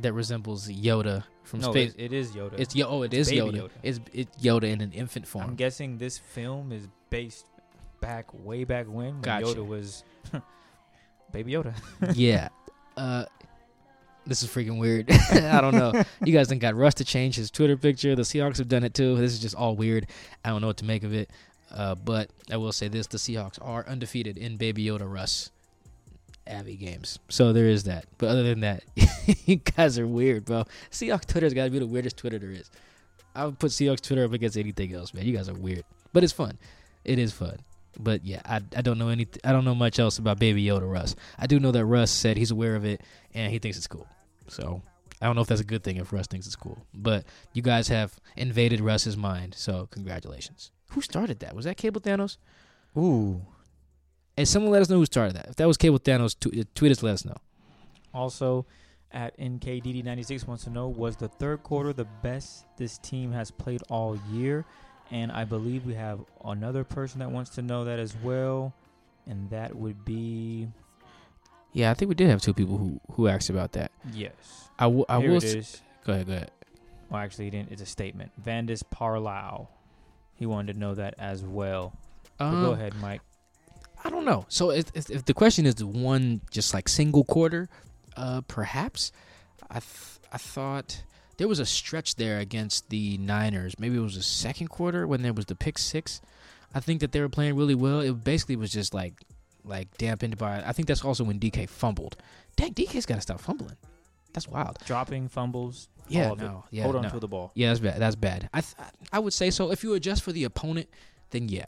[0.00, 1.92] that resembles Yoda from no, space.
[1.94, 2.54] it, it is Yoda.
[2.58, 3.62] It's Yo- oh, it is Baby Yoda.
[3.64, 3.70] Yoda.
[3.82, 5.44] It's it Yoda in an infant form.
[5.50, 7.44] I'm guessing this film is based
[8.04, 9.46] back way back when, when Gotcha.
[9.46, 10.04] Yoda was
[11.32, 11.74] Baby Yoda.
[12.14, 12.48] yeah.
[12.96, 13.24] Uh,
[14.26, 15.10] this is freaking weird.
[15.32, 16.02] I don't know.
[16.24, 18.14] You guys think got Russ to change his Twitter picture.
[18.14, 19.16] The Seahawks have done it too.
[19.16, 20.06] This is just all weird.
[20.44, 21.30] I don't know what to make of it.
[21.70, 25.50] Uh, but I will say this: the Seahawks are undefeated in Baby Yoda Russ
[26.46, 27.18] Avi games.
[27.28, 28.06] So there is that.
[28.18, 28.84] But other than that,
[29.44, 30.64] you guys are weird, bro.
[30.90, 32.70] Seahawks Twitter's got to be the weirdest Twitter there is.
[33.34, 35.24] I would put Seahawks Twitter up against anything else, man.
[35.24, 36.58] You guys are weird, but it's fun.
[37.04, 37.58] It is fun.
[37.98, 40.90] But yeah, I, I don't know any I don't know much else about Baby Yoda
[40.90, 41.14] Russ.
[41.38, 43.02] I do know that Russ said he's aware of it
[43.34, 44.06] and he thinks it's cool.
[44.48, 44.82] So
[45.20, 46.78] I don't know if that's a good thing if Russ thinks it's cool.
[46.92, 50.70] But you guys have invaded Russ's mind, so congratulations.
[50.90, 51.56] Who started that?
[51.56, 52.36] Was that Cable Thanos?
[52.96, 53.40] Ooh.
[54.36, 55.46] Hey, someone let us know who started that.
[55.48, 57.36] If that was Cable Thanos, tweet, uh, tweet us, let us know.
[58.12, 58.66] Also,
[59.12, 63.82] at NKDD96 wants to know was the third quarter the best this team has played
[63.88, 64.64] all year?
[65.10, 68.72] And I believe we have another person that wants to know that as well.
[69.26, 70.68] And that would be
[71.72, 73.90] Yeah, I think we did have two people who who asked about that.
[74.12, 74.32] yes.
[74.78, 75.36] I, w- I Here will.
[75.36, 75.82] it s- is.
[76.04, 76.26] Go ahead.
[76.26, 76.50] Go ahead.
[77.10, 77.70] Well, actually, he didn't.
[77.70, 78.32] It's a statement.
[78.42, 79.68] Vandis Parlow.
[80.34, 81.92] He wanted to know that as well.
[82.38, 83.20] But go Um, ahead, Mike.
[84.04, 84.44] I don't know.
[84.48, 87.68] So if, if, if the question is the one just like single quarter,
[88.16, 89.12] uh, perhaps
[89.70, 91.04] I th- I thought
[91.36, 93.78] there was a stretch there against the Niners.
[93.78, 96.20] Maybe it was the second quarter when there was the pick six.
[96.74, 98.00] I think that they were playing really well.
[98.00, 99.14] It basically was just like
[99.64, 100.62] like dampened by.
[100.64, 102.16] I think that's also when DK fumbled.
[102.56, 103.76] Dang, DK's got to stop fumbling.
[104.32, 104.78] That's wild.
[104.84, 105.88] Dropping fumbles.
[106.08, 106.44] Yeah, all of it.
[106.44, 107.08] no, yeah, Hold on no.
[107.10, 107.50] to the ball.
[107.54, 107.98] Yeah, that's bad.
[107.98, 108.50] That's bad.
[108.52, 108.74] I th-
[109.12, 109.70] I would say so.
[109.70, 110.88] If you adjust for the opponent,
[111.30, 111.64] then yeah,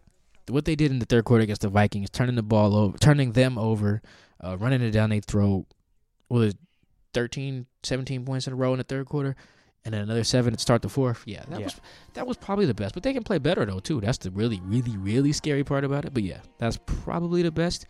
[0.49, 3.33] what they did in the third quarter against the Vikings, turning the ball over, turning
[3.33, 4.03] them over,
[4.43, 5.65] uh, running it down their throat,
[6.29, 6.55] was
[7.15, 9.37] 13, 17 points in a row in the third quarter,
[9.87, 11.23] and then another seven to start the fourth.
[11.25, 11.65] Yeah, that Yeah.
[11.67, 11.81] was
[12.13, 12.93] that was probably the best.
[12.93, 14.01] But they can play better though too.
[14.03, 16.13] That's the really, really, really scary part about it.
[16.13, 17.87] But yeah, that's probably the best.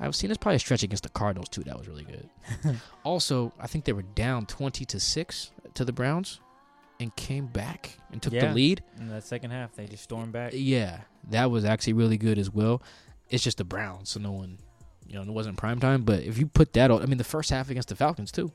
[0.00, 1.62] I've seen it's probably a stretch against the Cardinals too.
[1.62, 2.28] That was really good.
[3.04, 6.40] also, I think they were down twenty to six to the Browns,
[7.00, 8.48] and came back and took Yeah.
[8.48, 8.82] the lead.
[8.98, 10.52] In the second half, they just stormed back.
[10.52, 12.82] Uh, yeah, that was actually really good as well.
[13.30, 14.58] It's just the Browns, so no one,
[15.06, 16.02] you know, it wasn't prime time.
[16.02, 18.52] But if you put that on, I mean, the first half against the Falcons too,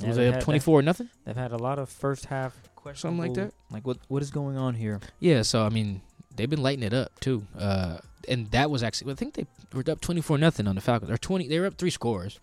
[0.00, 1.08] Yeah, was they've it had- twenty four nothing?
[1.24, 2.56] They've had a lot of first half
[2.92, 3.54] Something like that.
[3.70, 3.98] Like what?
[4.08, 5.00] What is going on here?
[5.18, 6.02] Yeah, so I mean,
[6.36, 7.46] they've been lighting it up too.
[7.58, 10.80] Uh, and that was actually, I think they were up twenty four nothing on the
[10.80, 11.48] Falcons, or twenty.
[11.48, 12.38] They were up three scores,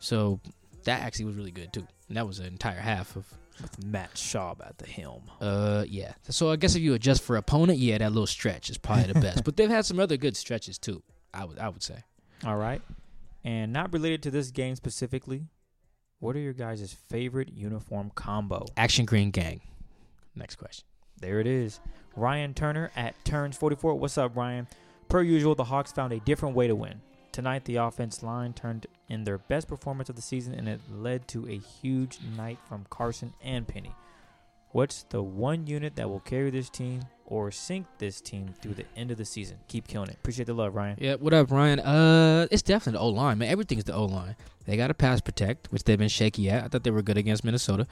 [0.00, 0.40] so
[0.84, 1.86] that actually was really good too.
[2.08, 3.26] And that was an entire half of
[3.60, 5.22] With Matt Schaub at the helm.
[5.40, 6.14] Uh, yeah.
[6.30, 9.20] So I guess if you adjust for opponent, yeah, that little stretch is probably the
[9.20, 9.44] best.
[9.44, 11.02] but they've had some other good stretches too.
[11.34, 11.98] I would, I would say.
[12.44, 12.80] All right.
[13.44, 15.44] And not related to this game specifically,
[16.22, 18.64] what are your guys' favorite uniform combo?
[18.76, 19.60] Action Green Gang.
[20.36, 20.84] Next question.
[21.20, 21.80] There it is.
[22.14, 23.98] Ryan Turner at Turns44.
[23.98, 24.68] What's up, Ryan?
[25.08, 27.00] Per usual, the Hawks found a different way to win.
[27.32, 31.26] Tonight, the offense line turned in their best performance of the season, and it led
[31.28, 33.92] to a huge night from Carson and Penny.
[34.70, 37.00] What's the one unit that will carry this team
[37.32, 39.56] or sink this team through the end of the season?
[39.66, 40.16] Keep killing it.
[40.16, 40.98] Appreciate the love, Ryan.
[41.00, 41.14] Yeah.
[41.14, 41.80] What up, Ryan?
[41.80, 43.48] Uh, it's definitely the O line, man.
[43.48, 44.36] Everything's the O line.
[44.66, 46.62] They got to pass protect, which they've been shaky at.
[46.62, 47.86] I thought they were good against Minnesota,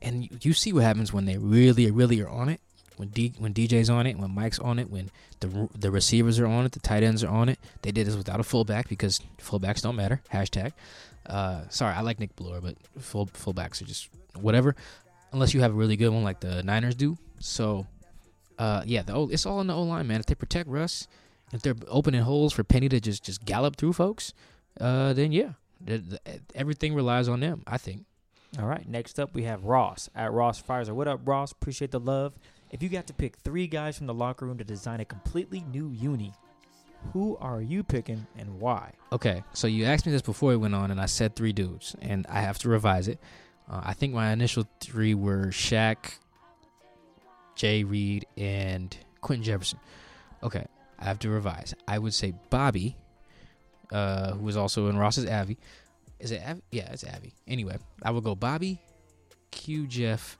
[0.00, 2.62] and you, you see what happens when they really, really are on it.
[2.96, 6.46] When D, when DJ's on it, when Mike's on it, when the the receivers are
[6.46, 7.58] on it, the tight ends are on it.
[7.82, 10.22] They did this without a fullback because fullbacks don't matter.
[10.32, 10.72] Hashtag.
[11.26, 14.08] Uh, sorry, I like Nick Bellore, but full fullbacks are just
[14.40, 14.74] whatever,
[15.32, 17.18] unless you have a really good one like the Niners do.
[17.38, 17.86] So,
[18.58, 20.20] uh, yeah, the O, it's all in the O line, man.
[20.20, 21.06] If they protect Russ,
[21.52, 24.34] if they're opening holes for Penny to just just gallop through folks,
[24.80, 26.20] uh, then yeah, the, the,
[26.54, 27.62] everything relies on them.
[27.66, 28.04] I think.
[28.58, 28.86] All right.
[28.86, 30.90] Next up, we have Ross at Ross Pfizer.
[30.90, 31.52] What up, Ross?
[31.52, 32.34] Appreciate the love.
[32.70, 35.64] If you got to pick three guys from the locker room to design a completely
[35.72, 36.32] new uni,
[37.12, 38.92] who are you picking and why?
[39.10, 41.96] Okay, so you asked me this before we went on, and I said three dudes,
[42.00, 43.18] and I have to revise it.
[43.70, 46.18] Uh, I think my initial three were Shaq,
[47.54, 49.78] Jay Reed, and Quinton Jefferson.
[50.42, 50.66] Okay,
[50.98, 51.74] I have to revise.
[51.86, 52.96] I would say Bobby,
[53.92, 55.58] uh, who was also in Ross's Avi.
[56.18, 56.40] Is it?
[56.70, 57.32] Yeah, it's Avi.
[57.46, 58.80] Anyway, I would go Bobby,
[59.50, 60.38] Q Jeff,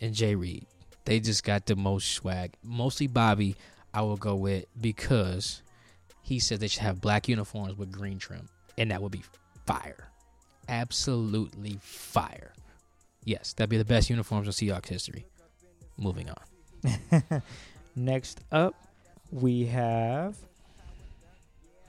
[0.00, 0.66] and Jay Reed.
[1.04, 2.54] They just got the most swag.
[2.62, 3.56] Mostly Bobby,
[3.92, 5.62] I will go with because
[6.24, 9.22] He said they should have black uniforms with green trim, and that would be
[9.66, 10.08] fire.
[10.66, 12.54] Absolutely fire.
[13.24, 15.26] Yes, that'd be the best uniforms in Seahawks history.
[15.96, 17.42] Moving on.
[17.96, 18.74] Next up,
[19.30, 20.36] we have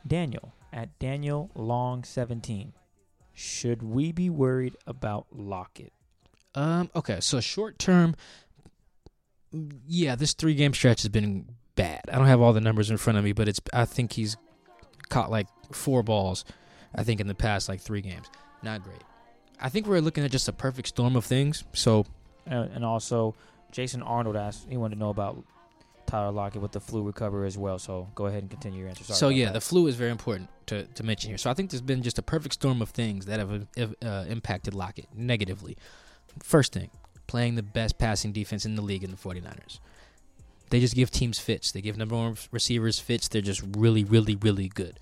[0.08, 2.74] Daniel at Daniel Long 17.
[3.34, 5.92] Should we be worried about Lockett?
[6.54, 6.90] Um.
[6.96, 7.20] Okay.
[7.20, 8.16] So short term,
[9.88, 12.02] yeah, this three game stretch has been bad.
[12.12, 13.60] I don't have all the numbers in front of me, but it's.
[13.74, 14.38] I think he's
[15.10, 16.46] caught like four balls.
[16.94, 18.28] I think in the past like three games.
[18.64, 19.04] Not great.
[19.60, 21.64] I think we're looking at just a perfect storm of things.
[21.74, 22.06] So
[22.50, 23.36] Uh, and also,
[23.76, 25.44] Jason Arnold asked, he wanted to know about
[26.06, 27.78] Tyler Lockett with the flu recovery as well.
[27.78, 29.04] So go ahead and continue your answer.
[29.04, 29.56] Sorry so yeah, that.
[29.56, 31.38] the flu is very important to, to mention here.
[31.38, 33.68] So I think there's been just a perfect storm of things that have
[34.02, 35.76] uh, impacted Lockett negatively.
[36.42, 36.90] First thing,
[37.28, 39.80] playing the best passing defense in the league in the 49ers.
[40.70, 41.74] They just give teams fits.
[41.74, 43.28] They give number one receivers fits.
[43.28, 45.02] They're just really, really, really good.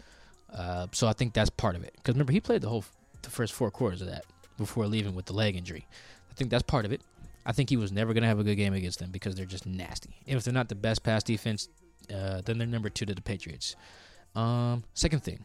[0.51, 1.93] Uh, so I think that's part of it.
[1.97, 2.85] Because remember, he played the whole
[3.21, 4.25] the first four quarters of that
[4.57, 5.85] before leaving with the leg injury.
[6.31, 7.01] I think that's part of it.
[7.45, 9.45] I think he was never going to have a good game against them because they're
[9.45, 10.15] just nasty.
[10.27, 11.67] And if they're not the best pass defense,
[12.13, 13.75] uh, then they're number two to the Patriots.
[14.35, 15.43] Um, second thing,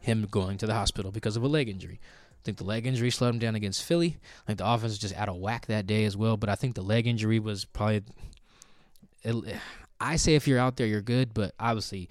[0.00, 2.00] him going to the hospital because of a leg injury.
[2.02, 4.18] I think the leg injury slowed him down against Philly.
[4.44, 6.36] I think the offense was just out of whack that day as well.
[6.36, 8.02] But I think the leg injury was probably.
[9.22, 9.56] It,
[10.00, 12.08] I say if you're out there, you're good, but obviously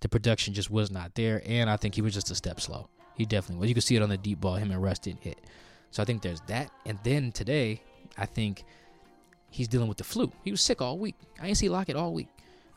[0.00, 1.42] the production just was not there.
[1.46, 2.88] And I think he was just a step slow.
[3.14, 3.68] He definitely was.
[3.68, 4.54] You can see it on the deep ball.
[4.54, 5.38] Him and Russ didn't hit.
[5.90, 6.70] So I think there's that.
[6.86, 7.82] And then today,
[8.18, 8.64] I think
[9.50, 10.30] he's dealing with the flu.
[10.44, 11.16] He was sick all week.
[11.40, 12.28] I didn't see Lockett all week.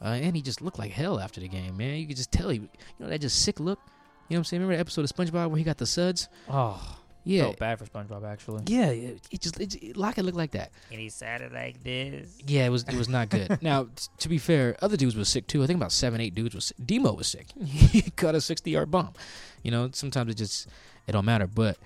[0.02, 1.98] Uh, and he just looked like hell after the game, man.
[1.98, 2.70] You could just tell he, you
[3.00, 3.80] know, that just sick look.
[4.28, 4.62] You know what I'm saying?
[4.62, 6.28] Remember the episode of SpongeBob where he got the suds?
[6.50, 8.64] Oh, Yeah, felt bad for SpongeBob actually.
[8.68, 8.88] yeah.
[8.88, 10.72] It, it just it, it, Lockett looked like that.
[10.92, 12.38] And he sounded like this.
[12.46, 13.62] Yeah, it was it was not good.
[13.62, 15.64] now, t- to be fair, other dudes were sick too.
[15.64, 16.66] I think about seven, eight dudes was.
[16.66, 16.78] Sick.
[16.86, 17.48] Demo was sick.
[17.66, 19.14] he caught a sixty yard bomb.
[19.62, 20.68] You know, sometimes it just
[21.08, 21.48] it don't matter.
[21.48, 21.78] But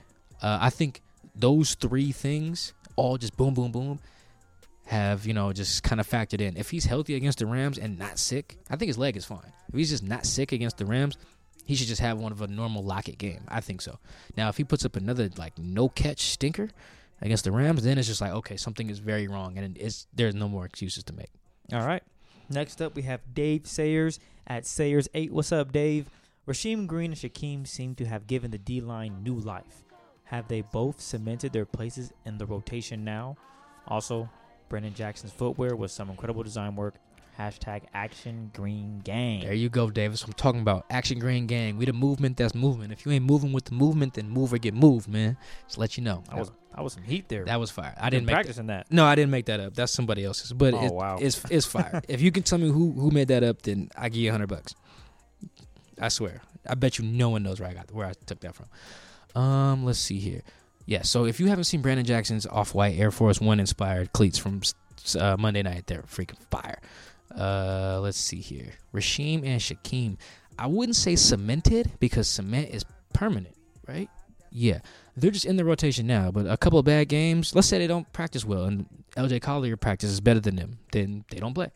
[0.41, 1.01] uh, I think
[1.35, 3.99] those three things all just boom, boom, boom
[4.87, 6.57] have you know just kind of factored in.
[6.57, 9.51] If he's healthy against the Rams and not sick, I think his leg is fine.
[9.69, 11.17] If he's just not sick against the Rams,
[11.65, 13.41] he should just have one of a normal Lockett game.
[13.47, 13.99] I think so.
[14.35, 16.69] Now, if he puts up another like no catch stinker
[17.21, 20.35] against the Rams, then it's just like okay, something is very wrong, and it's there's
[20.35, 21.29] no more excuses to make.
[21.73, 22.03] All right.
[22.49, 25.31] Next up, we have Dave Sayers at Sayers8.
[25.31, 26.09] What's up, Dave?
[26.47, 29.83] Rasheem Green and Shaquem seem to have given the D line new life.
[30.27, 33.37] Have they both cemented their places in the rotation now?
[33.87, 34.29] Also,
[34.69, 36.95] Branden Jackson's footwear was some incredible design work.
[37.39, 39.41] Hashtag Action Green Gang.
[39.41, 40.23] There you go, Davis.
[40.23, 41.77] I'm talking about Action Green Gang.
[41.77, 42.91] We the movement that's movement.
[42.91, 45.37] If you ain't moving with the movement, then move or get moved, man.
[45.67, 46.23] Just let you know.
[46.29, 47.45] I was I was some heat there.
[47.45, 47.93] that was fire.
[47.99, 48.91] I didn't make practicing that.
[48.91, 49.75] No, I didn't make that up.
[49.75, 50.51] That's somebody else's.
[50.51, 51.17] But Oh, it- wow.
[51.21, 52.01] it's it's fire.
[52.09, 54.31] if you can tell me who who made that up, then I give you a
[54.31, 54.73] hundred bucks.
[56.01, 56.41] I swear.
[56.67, 58.65] I bet you no one knows where I got where I took that from.
[59.37, 60.41] Um, let's see here.
[60.85, 64.61] Yeah, so if you haven't seen Branden Jackson's off-white Air Force One inspired cleats from
[65.19, 66.79] uh, Monday night, they're freaking fire.
[67.37, 68.71] Uh, let's see here.
[68.93, 70.17] Rasheem and Shaquem.
[70.57, 73.55] I wouldn't say cemented because cement is permanent,
[73.87, 74.09] right?
[74.49, 74.79] Yeah,
[75.15, 76.31] they're just in the rotation now.
[76.31, 77.53] But a couple of bad games.
[77.53, 80.79] Let's say they don't practice well, and LJ Collier practices better than them.
[80.91, 81.69] Then they don't play.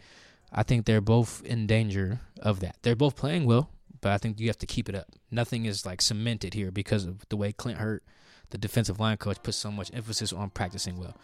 [0.52, 2.78] I think they're both in danger of that.
[2.82, 3.69] They're both playing well,
[4.02, 5.08] but I think you have to keep it up.
[5.30, 8.04] Nothing is like cemented here because of the way Clint Hurtt,
[8.50, 11.16] the defensive line coach, puts so much emphasis on practicing well.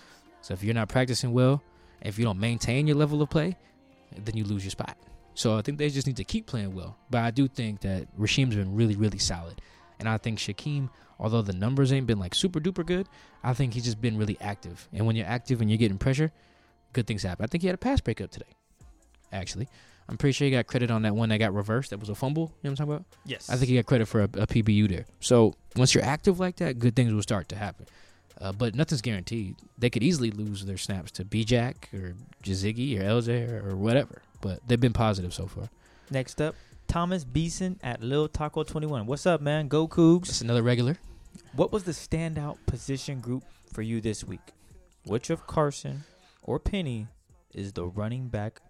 [0.42, 1.62] So if you're not practicing well,
[2.02, 3.58] if you don't maintain your level of play,
[4.16, 4.98] then you lose your spot.
[5.34, 6.98] So I think they just need to keep playing well.
[7.10, 9.62] But I do think that Rasheem's been really, really solid.
[10.00, 13.08] And I think Shaquem, although the numbers ain't been like super duper good,
[13.44, 14.88] I think he's just been really active.
[14.94, 16.32] And when you're active and you're getting pressure,
[16.94, 17.44] good things happen.
[17.44, 18.56] I think he had a pass breakup today,
[19.32, 19.68] actually.
[20.10, 21.89] I'm pretty sure he got credit on that one that got reversed.
[21.89, 22.54] That was a fumble.
[22.62, 23.06] You know what I'm talking about?
[23.26, 23.50] Yes.
[23.50, 25.06] I think he got credit for a, a PBU there.
[25.20, 27.88] So once you're active like that, good things will start to happen.
[28.39, 29.56] Uh, but nothing's guaranteed.
[29.78, 34.22] They could easily lose their snaps to B-Jack or Jaziggy or LJ or, whatever.
[34.41, 35.70] But they've been positive so far.
[36.12, 36.56] Next up,
[36.88, 39.08] Thomas Beeson at Lil Taco 21.
[39.08, 39.67] What's up, man?
[39.67, 40.28] Go Cougs.
[40.28, 40.98] That's another regular.
[41.54, 43.43] What was the standout position group
[43.74, 44.54] for you this week?
[45.06, 46.04] Which of Carson
[46.43, 47.08] or Penny
[47.54, 48.62] is the running back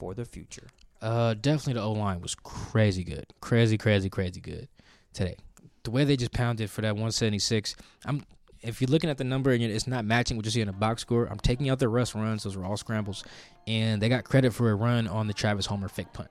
[0.00, 0.66] for the future?
[1.00, 4.68] Uh, definitely the O line was crazy good, crazy, crazy, crazy good
[5.12, 5.36] today.
[5.84, 7.76] The way they just pounded for that 176.
[8.04, 8.24] I'm
[8.62, 10.72] if you're looking at the number and it's not matching what you see in the
[10.74, 12.42] box score, I'm taking out the Russ runs.
[12.42, 13.24] Those were all scrambles,
[13.66, 16.28] and they got credit for a run on the Travis Homer fake punt.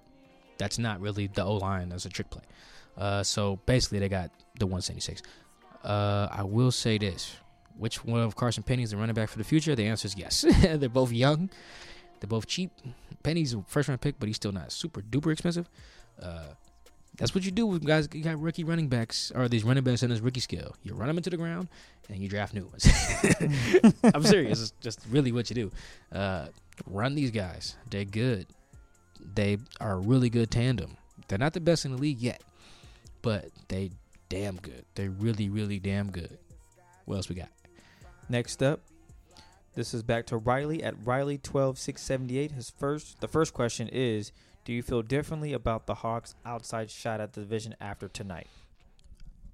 [0.60, 1.90] That's not really the O line.
[1.90, 2.44] That's a trick play.
[2.96, 4.30] Uh, so basically, they got
[4.60, 5.24] the 176.
[5.84, 7.36] Uh, I will say this:
[7.78, 9.76] which one of Carson Penny is the running back for the future?
[9.76, 10.46] The answer is yes.
[10.62, 11.50] They're both young.
[12.20, 12.72] They're both cheap.
[13.24, 15.70] Penny's a first round pick, but he's still not super duper expensive.
[16.22, 16.48] Uh,
[17.18, 18.08] That's what you do with guys.
[18.14, 20.76] You got rookie running backs or these running backs in this rookie scale.
[20.84, 21.68] You run them into the ground
[22.10, 22.88] and you draft new ones.
[24.04, 24.62] I'm serious.
[24.62, 25.72] It's just really what you do.
[26.18, 26.48] Uh,
[26.86, 27.76] run these guys.
[27.90, 28.48] They're good.
[29.36, 30.98] They are a really good tandem.
[31.28, 32.42] They're not the best in the league yet,
[33.22, 33.92] but they
[34.30, 34.86] damn good.
[34.96, 36.38] They're really, really damn good.
[37.06, 37.50] What else we got?
[38.30, 38.80] Next up,
[39.80, 42.52] this is back to Riley at Riley twelve six seventy eight.
[42.52, 44.34] His first, the first question is,
[44.66, 48.48] do you feel differently about the Hawks' outside shot at the division after tonight?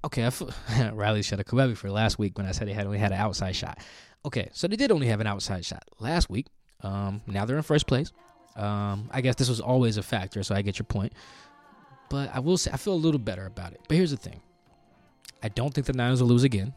[0.03, 2.97] Okay, I Riley should a me for last week when I said they had only
[2.97, 3.77] had an outside shot.
[4.25, 6.47] Okay, so they did only have an outside shot last week.
[6.81, 8.11] Um, now they're in first place.
[8.55, 11.13] Um, I guess this was always a factor, so I get your point.
[12.09, 13.81] But I will say I feel a little better about it.
[13.87, 14.41] But here's the thing:
[15.43, 16.73] I don't think the Niners will lose again.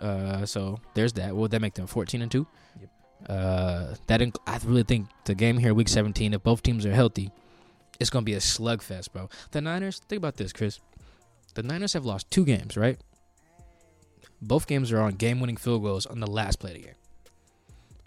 [0.00, 1.34] Uh, so there's that.
[1.34, 2.46] Would that make them 14 and two?
[2.80, 2.90] Yep.
[3.28, 6.92] Uh, that inc- I really think the game here, week 17, if both teams are
[6.92, 7.30] healthy,
[7.98, 9.28] it's gonna be a slugfest, bro.
[9.50, 10.00] The Niners.
[10.08, 10.80] Think about this, Chris.
[11.54, 12.98] The Niners have lost two games, right?
[14.40, 16.94] Both games are on game-winning field goals on the last play of the game.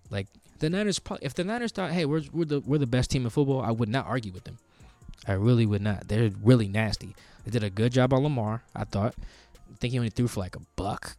[0.10, 0.28] Like
[0.60, 3.24] the Niners, probably, if the Niners thought, "Hey, we're we're the we're the best team
[3.24, 4.58] in football," I would not argue with them.
[5.28, 6.08] I really would not.
[6.08, 7.16] They're really nasty.
[7.46, 8.64] They did a good job on Lamar.
[8.76, 9.14] I thought.
[9.72, 11.16] I think he only threw for like a buck.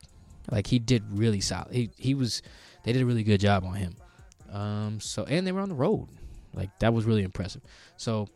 [0.50, 1.72] Like he did really solid.
[1.72, 2.42] He he was.
[2.82, 3.96] They did a really good job on him.
[4.50, 5.00] Um.
[5.00, 6.08] So and they were on the road.
[6.52, 7.62] Like that was really impressive.
[7.96, 8.28] So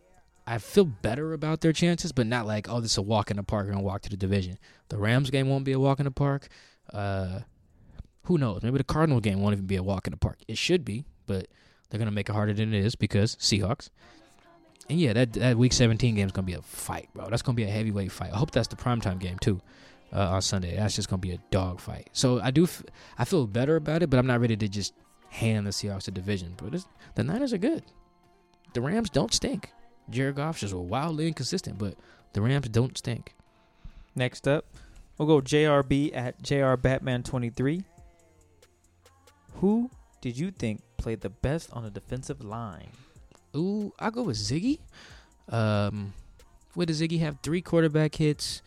[0.47, 3.37] I feel better about their chances, but not like oh this is a walk in
[3.37, 3.67] the park.
[3.67, 4.59] We're gonna walk to the division.
[4.89, 6.49] The Rams game won't be a walk in the park.
[6.93, 7.41] Uh,
[8.25, 8.63] who knows?
[8.63, 10.39] Maybe the Cardinal game won't even be a walk in the park.
[10.49, 11.49] It should be, but
[11.89, 13.91] they're gonna make it harder than it is because Seahawks.
[14.89, 17.29] And yeah, that that Week 17 game is gonna be a fight, bro.
[17.29, 18.33] That's gonna be a heavyweight fight.
[18.33, 19.61] I hope that's the primetime game too
[20.13, 20.77] uh, on Sunday.
[20.77, 22.09] That's just gonna be a dog fight.
[22.13, 22.83] So I do, f-
[23.19, 24.95] I feel better about it, but I'm not ready to just
[25.31, 26.55] hand the Seahawks a division.
[26.57, 27.83] But it's, the Niners are good.
[28.75, 29.71] The Rams don't stink.
[30.11, 31.95] Jared Goff's just wildly inconsistent, but
[32.33, 33.35] the Rams don't stink.
[34.15, 34.65] Next up,
[35.17, 37.85] we'll go JRB at JRBatman23.
[39.55, 39.91] Who
[40.21, 42.89] did you think played the best on the defensive line?
[43.57, 44.79] Ooh, I'll go with Ziggy.
[45.49, 46.13] Um,
[46.75, 47.39] what did Ziggy have?
[47.43, 48.63] Three quarterback hits.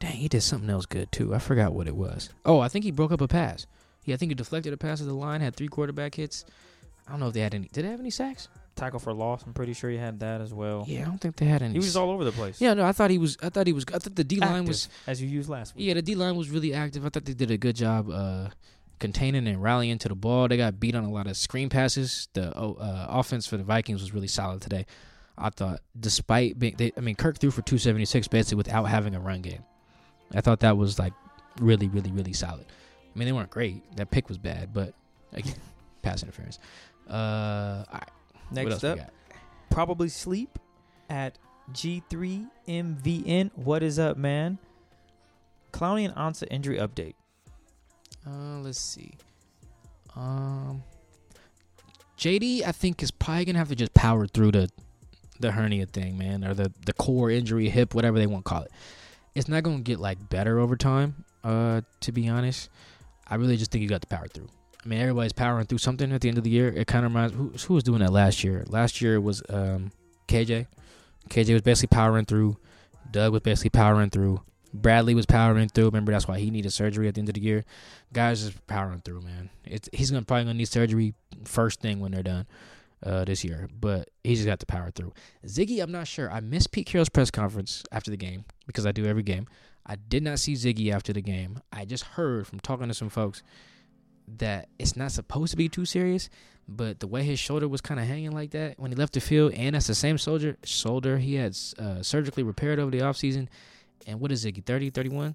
[0.00, 1.34] Dang, he did something else good too.
[1.34, 2.30] I forgot what it was.
[2.44, 3.66] Oh, I think he broke up a pass.
[4.04, 6.44] Yeah, I think he deflected a pass at the line, had three quarterback hits.
[7.06, 7.68] I don't know if they had any.
[7.68, 8.48] Did they have any sacks?
[8.76, 9.42] Tackle for loss.
[9.44, 10.84] I'm pretty sure he had that as well.
[10.86, 11.72] Yeah, I don't think they had any.
[11.72, 12.60] He was all over the place.
[12.60, 13.36] Yeah, no, I thought he was.
[13.42, 13.84] I thought he was.
[13.92, 14.88] I thought the D line was.
[15.06, 15.86] as you used last week.
[15.86, 17.04] Yeah, the D line was really active.
[17.04, 18.48] I thought they did a good job uh,
[19.00, 20.48] containing and rallying to the ball.
[20.48, 22.28] They got beat on a lot of screen passes.
[22.32, 24.86] The oh, uh, offense for the Vikings was really solid today.
[25.36, 29.20] I thought, despite being, they, I mean, Kirk threw for 276 basically without having a
[29.20, 29.64] run game.
[30.34, 31.12] I thought that was like
[31.60, 32.66] really, really, really solid.
[33.14, 33.82] I mean, they weren't great.
[33.96, 34.94] That pick was bad, but
[35.32, 35.56] again,
[36.02, 36.58] pass interference.
[37.08, 38.08] Uh, all right.
[38.52, 38.98] Next up,
[39.70, 40.58] probably sleep
[41.08, 41.38] at
[41.72, 43.50] G3MVN.
[43.54, 44.58] What is up, man?
[45.72, 47.14] Clowney and Ansah injury update.
[48.26, 49.14] Uh, let's see.
[50.16, 50.82] Um,
[52.18, 54.68] JD, I think is probably gonna have to just power through the
[55.38, 58.62] the hernia thing, man, or the the core injury, hip, whatever they want to call
[58.62, 58.72] it.
[59.34, 61.24] It's not gonna get like better over time.
[61.42, 62.68] Uh, to be honest,
[63.26, 64.48] I really just think you got to power through.
[64.84, 66.68] I mean, everybody's powering through something at the end of the year.
[66.68, 68.64] It kind of reminds who, who was doing that last year.
[68.68, 69.92] Last year was um
[70.28, 70.66] KJ.
[71.28, 72.56] KJ was basically powering through.
[73.10, 74.42] Doug was basically powering through.
[74.72, 75.86] Bradley was powering through.
[75.86, 77.64] Remember, that's why he needed surgery at the end of the year.
[78.12, 79.50] Guys just powering through, man.
[79.64, 81.14] It's he's gonna probably gonna need surgery
[81.44, 82.46] first thing when they're done
[83.04, 85.12] uh, this year, but he just got to power through.
[85.46, 86.30] Ziggy, I'm not sure.
[86.30, 89.46] I missed Pete Carroll's press conference after the game because I do every game.
[89.86, 91.60] I did not see Ziggy after the game.
[91.72, 93.42] I just heard from talking to some folks
[94.38, 96.28] that it's not supposed to be too serious,
[96.68, 99.20] but the way his shoulder was kind of hanging like that when he left the
[99.20, 103.48] field, and that's the same soldier shoulder he had uh, surgically repaired over the offseason.
[104.06, 105.34] And what is Ziggy, 30, 31?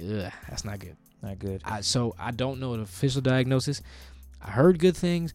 [0.00, 0.96] Ugh, that's not good.
[1.22, 1.62] Not good.
[1.64, 3.82] I, so I don't know the official diagnosis.
[4.40, 5.34] I heard good things,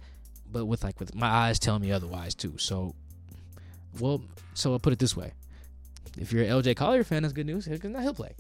[0.54, 2.54] but with like with my eyes telling me otherwise too.
[2.58, 2.96] So,
[4.00, 4.22] well,
[4.54, 5.34] so I'll put it this way:
[6.18, 7.66] if you're an LJ Collier fan, that's good news.
[7.66, 8.34] He'll, he'll play,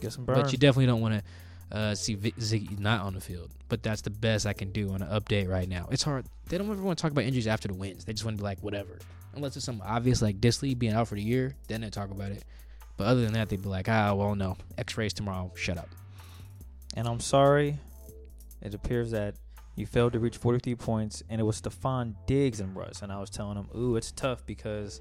[0.00, 0.36] Get some burn.
[0.40, 1.22] but you definitely don't want
[1.70, 3.50] to uh, see Vi- Ziggy not on the field.
[3.68, 5.88] But that's the best I can do on an update right now.
[5.90, 6.26] It's hard.
[6.48, 8.04] They don't ever want to talk about injuries after the wins.
[8.04, 8.98] They just want to be like whatever,
[9.34, 11.56] unless it's something obvious like Dissly being out for the year.
[11.66, 12.44] Then they talk about it.
[12.96, 15.50] But other than that, they'd be like, ah, well, no, X-rays tomorrow.
[15.56, 15.88] Shut up.
[16.96, 17.78] and I'm sorry.
[18.62, 19.34] It appears that
[19.76, 23.02] you failed to reach 43 points, and it was Stefon Diggs and Russ.
[23.02, 25.00] And I was telling him, ooh, it's tough because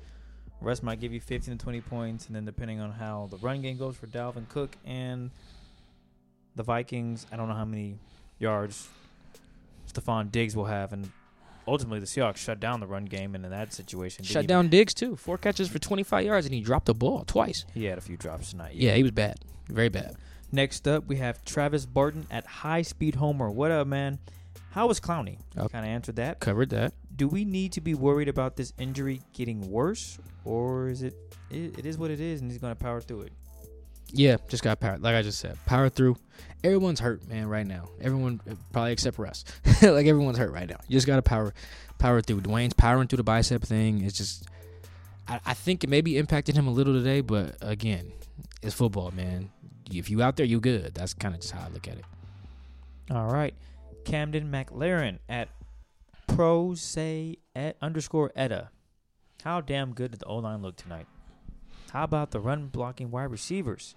[0.61, 3.61] Russ might give you 15 to 20 points, and then depending on how the run
[3.61, 5.31] game goes for Dalvin Cook and
[6.55, 7.99] the Vikings, I don't know how many
[8.39, 8.87] yards
[9.91, 10.91] Stefon Diggs will have.
[10.93, 11.11] And
[11.67, 14.93] ultimately the Seahawks shut down the run game, and in that situation, Shut down Diggs
[14.93, 15.15] too.
[15.15, 17.65] Four catches for 25 yards, and he dropped the ball twice.
[17.73, 18.75] He had a few drops tonight.
[18.75, 19.37] Yeah, he was bad,
[19.69, 20.15] very bad.
[20.51, 23.49] Next up, we have Travis Barton at High Speed Homer.
[23.49, 24.19] What up, man?
[24.73, 25.37] How was Clowney?
[25.55, 25.67] Oh.
[25.67, 26.39] Kind of answered that.
[26.39, 26.93] Covered that.
[27.15, 31.13] Do we need to be worried about this injury getting worse, or is it?
[31.51, 33.33] It, it is what it is, and he's going to power through it.
[34.11, 34.97] Yeah, just got power.
[34.97, 36.17] Like I just said, power through.
[36.63, 37.89] Everyone's hurt, man, right now.
[38.01, 39.45] Everyone, uh, probably except for us.
[39.83, 40.79] like everyone's hurt right now.
[40.87, 41.53] You just got to power,
[41.99, 42.41] power through.
[42.41, 44.03] Duane's powering through the bicep thing.
[44.03, 44.47] It's just,
[45.27, 48.11] I, I think it maybe impacted him a little today, but again,
[48.63, 49.51] it's football, man.
[49.91, 50.95] If you out there, you good.
[50.95, 52.05] That's kind of just how I look at it.
[53.11, 53.53] All right,
[54.05, 55.49] Camden McLaren at
[56.27, 58.69] Pro Say et underscore Etta.
[59.43, 61.07] How damn good did the O line look tonight?
[61.91, 63.95] How about the run blocking wide receivers?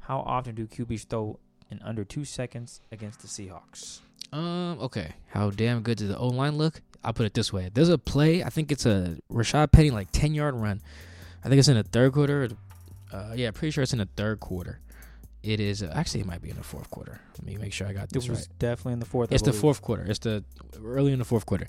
[0.00, 1.38] How often do QBs throw
[1.70, 4.00] in under two seconds against the Seahawks?
[4.32, 4.78] Um.
[4.80, 5.12] Okay.
[5.28, 6.80] How damn good did the O line look?
[7.04, 7.70] I'll put it this way.
[7.72, 8.42] There's a play.
[8.42, 10.80] I think it's a Rashaad Penny like ten yard run.
[11.44, 12.48] I think it's in the third quarter.
[13.12, 14.80] Uh, yeah, pretty sure it's in the third quarter.
[15.46, 17.20] It is uh, actually it might be in the fourth quarter.
[17.38, 18.58] Let me make sure I got this It this was right.
[18.58, 19.30] definitely in the fourth.
[19.32, 20.04] It's the fourth quarter.
[20.04, 20.44] It's the
[20.84, 21.68] early in the fourth quarter.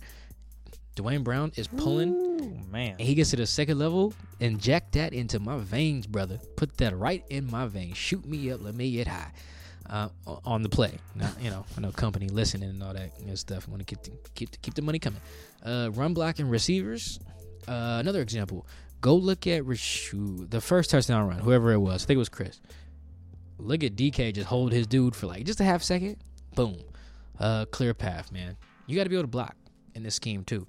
[0.95, 2.09] Duane Brown is pulling.
[2.09, 2.95] Ooh, man.
[2.97, 4.13] And he gets to the second level.
[4.39, 6.39] Inject that into my veins, brother.
[6.55, 7.97] Put that right in my veins.
[7.97, 8.63] Shoot me up.
[8.63, 9.32] Let me get high.
[9.88, 10.09] Uh,
[10.43, 10.97] on the play.
[11.15, 13.69] Now, you know, I know company listening and all that good stuff.
[13.69, 15.21] Want to keep the, keep the, keep the money coming.
[15.63, 17.19] Uh, run blocking receivers.
[17.67, 18.65] Uh, another example.
[18.99, 22.03] Go look at Rashu, the first touchdown run, whoever it was.
[22.03, 22.59] I think it was Chris.
[23.60, 26.18] Look at DK just hold his dude for like just a half second.
[26.55, 26.78] Boom.
[27.39, 28.58] Uh, clear path, man.
[28.86, 29.55] You got to be able to block
[29.95, 30.68] in this scheme too.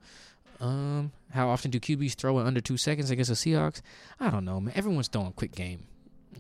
[0.61, 3.81] Um, how often do QBs throw in under two seconds against the Seahawks?
[4.19, 4.73] I don't know, man.
[4.75, 5.85] Everyone's throwing quick game.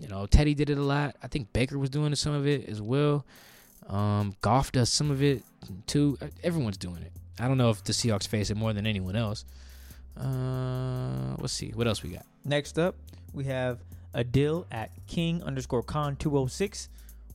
[0.01, 1.16] You know, Teddy did it a lot.
[1.22, 3.24] I think Baker was doing some of it as well.
[3.88, 5.42] Um, Goff does some of it
[5.86, 6.18] too.
[6.42, 7.12] Everyone's doing it.
[7.38, 9.44] I don't know if the Seahawks face it more than anyone else.
[10.16, 11.70] Uh, let's see.
[11.70, 12.26] What else we got?
[12.44, 12.96] Next up,
[13.32, 13.78] we have
[14.14, 16.88] Adil at King underscore Con 206.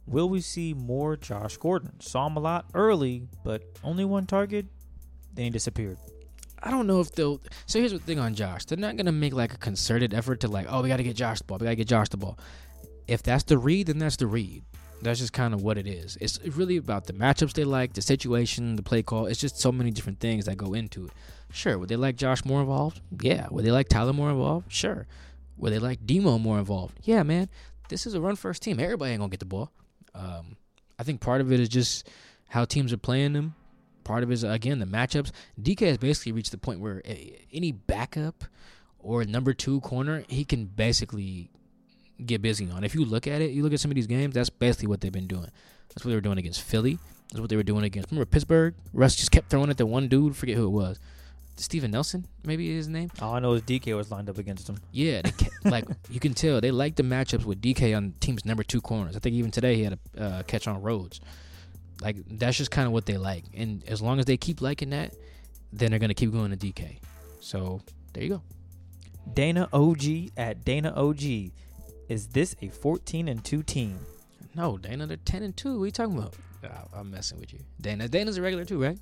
[0.05, 1.99] Will we see more Josh Gordon?
[1.99, 4.65] Saw him a lot early, but only one target.
[5.34, 5.97] Then he disappeared.
[6.61, 7.41] I don't know if they'll.
[7.65, 8.65] So here's the thing on Josh.
[8.65, 11.39] They're not gonna make like a concerted effort to like, oh, we gotta get Josh
[11.39, 11.57] the ball.
[11.57, 12.38] We gotta get Josh the ball.
[13.07, 14.63] If that's the read, then that's the read.
[15.01, 16.17] That's just kind of what it is.
[16.21, 19.26] It's really about the matchups they like, the situation, the play call.
[19.26, 21.11] It's just so many different things that go into it.
[21.51, 23.01] Sure, would they like Josh more involved?
[23.21, 23.47] Yeah.
[23.51, 24.71] Would they like Tyler more involved?
[24.71, 25.05] Sure.
[25.58, 26.99] Would they like Demo more involved?
[27.04, 27.49] Yeah, man.
[27.89, 28.80] This is a run first team.
[28.80, 29.72] Everybody ain't gonna get the ball.
[30.16, 30.58] Um,
[30.97, 32.08] I think part of it is just
[32.49, 33.56] how teams are playing them.
[34.04, 35.32] Part of it is again the matchups.
[35.62, 38.43] DK has basically reached the point where a- any backup
[38.99, 41.49] or number two corner he can basically
[42.26, 42.84] get busy on.
[42.84, 44.34] If you look at it, you look at some of these games.
[44.34, 45.49] That's basically what they've been doing.
[45.89, 46.97] That's what they were doing against Philly.
[47.32, 48.12] That's what they were doing against.
[48.12, 48.76] Remember Pittsburgh?
[48.93, 50.36] Russ just kept throwing at the one dude.
[50.36, 50.99] Forget who it was.
[51.56, 53.12] Steven Nelson, maybe his name.
[53.22, 54.78] All I know is DK was lined up against him.
[54.91, 58.45] Yeah, they kept, like you can tell they like the matchups with DK on teams
[58.45, 59.16] number two corners.
[59.16, 61.22] I think even today he had a uh, catch on Rhodes.
[62.01, 64.89] Like that's just kind of what they like, and as long as they keep liking
[64.89, 65.14] that,
[65.72, 66.97] then they're gonna keep going to DK.
[67.39, 67.82] So
[68.14, 68.41] there you go.
[69.34, 71.51] Dana OG at Dana OG.
[72.10, 73.97] Is this a 14 and 2 team?
[74.56, 75.80] No, Dana, they're ten and two.
[75.80, 76.36] What are you talking about?
[76.93, 77.60] I'm messing with you.
[77.82, 78.97] Dana, Dana's a regular too, right?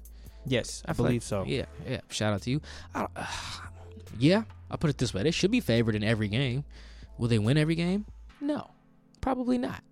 [0.46, 1.44] Yes, I like- believe so.
[1.46, 2.02] Yeah, yeah.
[2.10, 2.62] Shout out to you.
[2.96, 3.26] I uh,
[4.20, 6.64] yeah, I'll put it this way: they should be favored in every game.
[7.18, 8.06] Will they win every game?
[8.40, 8.70] No,
[9.22, 9.84] probably not.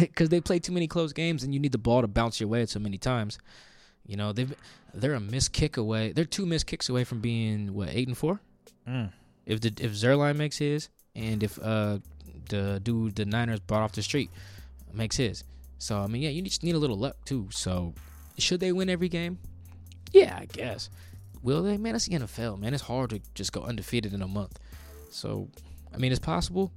[0.00, 2.48] Because they play too many close games, and you need the ball to bounce your
[2.48, 3.38] way so many times.
[4.06, 4.54] You know, they've
[4.94, 6.12] they're a missed kick away.
[6.12, 8.40] They're two missed kicks away from being what eight and four.
[8.88, 9.10] Mm.
[9.46, 11.98] If the if Zuerlein makes his, and if uh
[12.48, 14.30] the dude the Niners brought off the street
[14.92, 15.44] makes his,
[15.78, 17.48] so I mean, yeah, you just need a little luck too.
[17.50, 17.94] So,
[18.38, 19.38] should they win every game?
[20.12, 20.90] Yeah, I guess.
[21.42, 21.76] Will they?
[21.78, 22.58] Man, it's the NFL.
[22.58, 24.58] Man, it's hard to just go undefeated in a month.
[25.10, 25.48] So,
[25.92, 26.72] I mean, it's possible,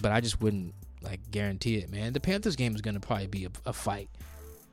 [0.00, 1.90] but I just wouldn't like guarantee it.
[1.90, 4.08] Man, the Panthers game is gonna probably be a, a fight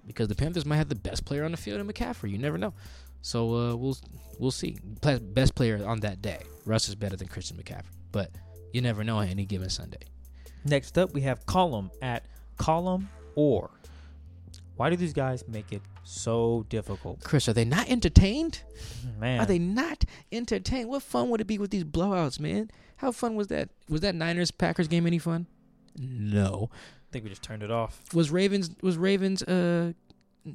[0.05, 2.31] because the Panthers might have the best player on the field in McCaffrey.
[2.31, 2.73] You never know.
[3.21, 3.97] So uh, we'll
[4.37, 4.77] we'll see.
[5.01, 6.41] Best player on that day.
[6.65, 8.31] Russ is better than Christian McCaffrey, but
[8.73, 9.99] you never know on any given Sunday.
[10.65, 12.25] Next up, we have Column at
[12.57, 13.69] Column or.
[14.75, 17.23] Why do these guys make it so difficult?
[17.23, 18.63] Chris, are they not entertained?
[19.19, 20.89] Man, Are they not entertained?
[20.89, 22.71] What fun would it be with these blowouts, man?
[22.97, 23.69] How fun was that?
[23.87, 25.47] Was that Niners Packers game any fun?
[25.97, 26.69] No.
[26.73, 28.01] I think we just turned it off.
[28.13, 29.93] Was Ravens was Ravens uh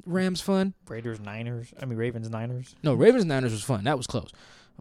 [0.05, 0.73] Rams fun?
[0.87, 1.73] Raiders, Niners.
[1.81, 2.75] I mean, Ravens, Niners.
[2.83, 3.83] No, Ravens Niners was fun.
[3.83, 4.31] That was close.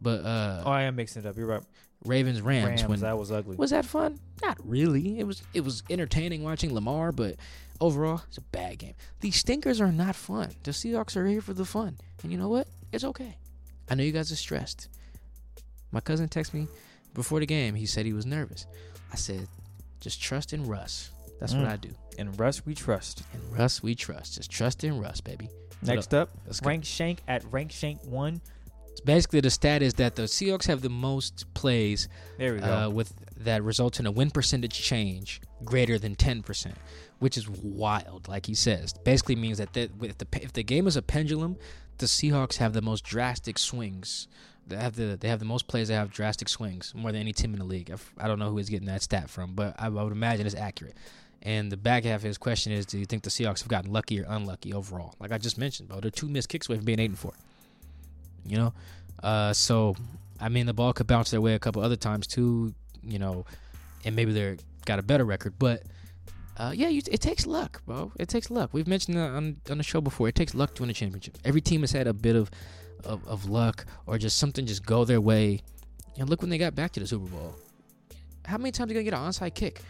[0.01, 1.37] But uh Oh, I am mixing it up.
[1.37, 1.63] You're right.
[2.05, 3.57] Ravens Rams, Rams, when that was ugly.
[3.57, 4.21] was that fun?
[4.43, 5.19] Not really.
[5.19, 7.37] It was it was entertaining watching Lamar, but
[7.81, 8.95] overall it's a bad game.
[9.21, 10.51] These stinkers are not fun.
[10.63, 11.97] The Seahawks are here for the fun.
[12.23, 12.69] And you know what?
[12.93, 13.37] It's okay.
[13.91, 14.89] I know you guys are stressed.
[15.91, 16.69] My cousin texted me
[17.15, 17.75] before the game.
[17.75, 18.67] He said he was nervous.
[19.13, 19.47] I said,
[20.01, 21.11] just trust in Russ.
[21.41, 21.63] That's Mm.
[21.63, 21.91] what I do.
[22.19, 23.23] And Russ, we trust.
[23.33, 24.35] And Russ, we trust.
[24.37, 25.49] Just trust in Russ, baby.
[25.83, 26.63] Next up, Let's.
[26.63, 28.41] Rank Shank at Rank Shank 1.
[28.93, 32.09] It's Basically, the stat is that the Seahawks have the most plays
[32.39, 32.67] There we go.
[32.87, 36.75] uh, with that results in a win percentage change greater than 10%,
[37.19, 38.29] which is wild.
[38.29, 41.57] Like he says, basically means that the, if the if the game is a pendulum,
[41.99, 44.29] the Seahawks have the most drastic swings.
[44.67, 47.33] They have the they have the most plays that have drastic swings more than any
[47.33, 47.91] team in the league.
[47.91, 50.47] If- I don't know who is getting that stat from, but I, I would imagine
[50.47, 50.97] it's accurate.
[51.43, 53.93] And the back half of his question is: Do you think the Seahawks have gotten
[53.93, 55.15] lucky or unlucky overall?
[55.21, 57.35] Like I just mentioned, bro, they're two missed kicks away from being eight and four.
[58.47, 58.75] You know,
[59.23, 59.95] uh, so
[60.41, 62.75] I mean, the ball could bounce their way a couple other times too.
[63.03, 63.45] You know,
[64.07, 64.57] and maybe they're
[64.87, 65.83] got a better record, but
[66.57, 68.13] uh, yeah, you, it takes luck, bro.
[68.19, 68.71] It takes luck.
[68.73, 70.29] We've mentioned that on on the show before.
[70.29, 71.39] It takes luck to win a championship.
[71.45, 72.51] Every team has had a bit of
[73.05, 75.61] of, of luck or just something just go their way.
[76.19, 77.55] And look when they got back to the Super Bowl.
[78.45, 79.81] How many times are you gonna get an onside kick?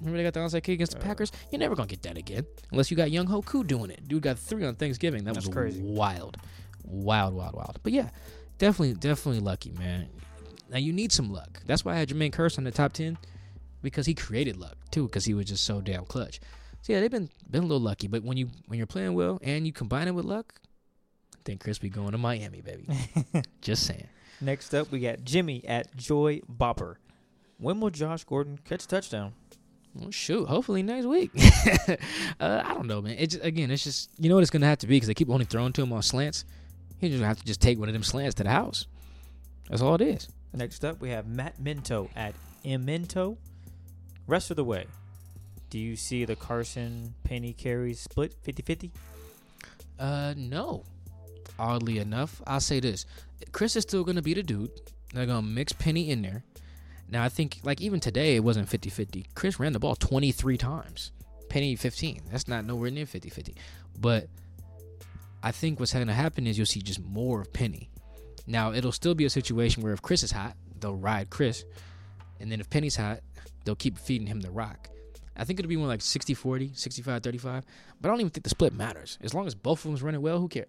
[0.00, 1.30] Remember they got the onside kick against the Uh, Packers?
[1.52, 4.06] You're never gonna get that again unless you got Younghoe Koo doing it.
[4.08, 5.24] Dude got three on Thanksgiving.
[5.24, 5.80] That That's was crazy.
[5.80, 6.36] wild,
[6.82, 7.78] wild, wild, wild.
[7.82, 8.08] But yeah,
[8.58, 10.08] definitely, definitely lucky, man.
[10.70, 11.62] Now you need some luck.
[11.66, 13.16] That's why I had Jermaine Kearse on the top ten
[13.84, 16.40] because he created luck too, because he was just so damn clutch.
[16.82, 19.38] So yeah, they've been been a little lucky, but when you when you're playing well
[19.42, 20.54] and you combine it with luck,
[21.34, 22.88] I think Chris be going to Miami, baby.
[23.60, 24.08] just saying.
[24.40, 26.96] Next up, we got Jimmy at Joy Bopper.
[27.58, 29.32] When will Josh Gordon catch a touchdown?
[29.94, 30.48] Well, shoot.
[30.48, 31.30] Hopefully next week.
[32.40, 33.16] uh, I don't know, man.
[33.16, 35.14] It just, again, it's just you know what it's gonna have to be because they
[35.14, 36.44] keep only throwing to him on slants.
[36.98, 38.86] He's just gonna have to just take one of them slants to the house.
[39.68, 40.28] That's all it is.
[40.52, 43.38] Next up, we have Matt Minto at Minto.
[44.26, 44.86] Rest of the way,
[45.70, 48.92] do you see the Carson Penny carries split 50 50?
[49.98, 50.84] Uh, no.
[51.58, 53.06] Oddly enough, I'll say this:
[53.52, 54.70] Chris is still gonna be the dude.
[55.12, 56.42] They're gonna mix Penny in there.
[57.08, 59.26] Now I think like even today it wasn't 50-50.
[59.34, 61.12] Chris ran the ball 23 times.
[61.48, 62.22] Penny 15.
[62.32, 63.54] That's not nowhere near 50-50.
[64.00, 64.28] But
[65.42, 67.90] I think what's going to happen is you'll see just more of Penny.
[68.46, 71.64] Now it'll still be a situation where if Chris is hot, they'll ride Chris,
[72.40, 73.20] and then if Penny's hot,
[73.64, 74.88] they'll keep feeding him the rock.
[75.36, 77.62] I think it'll be more like 60-40, 65-35.
[78.00, 79.18] But I don't even think the split matters.
[79.22, 80.68] As long as both of them's running well, who cares?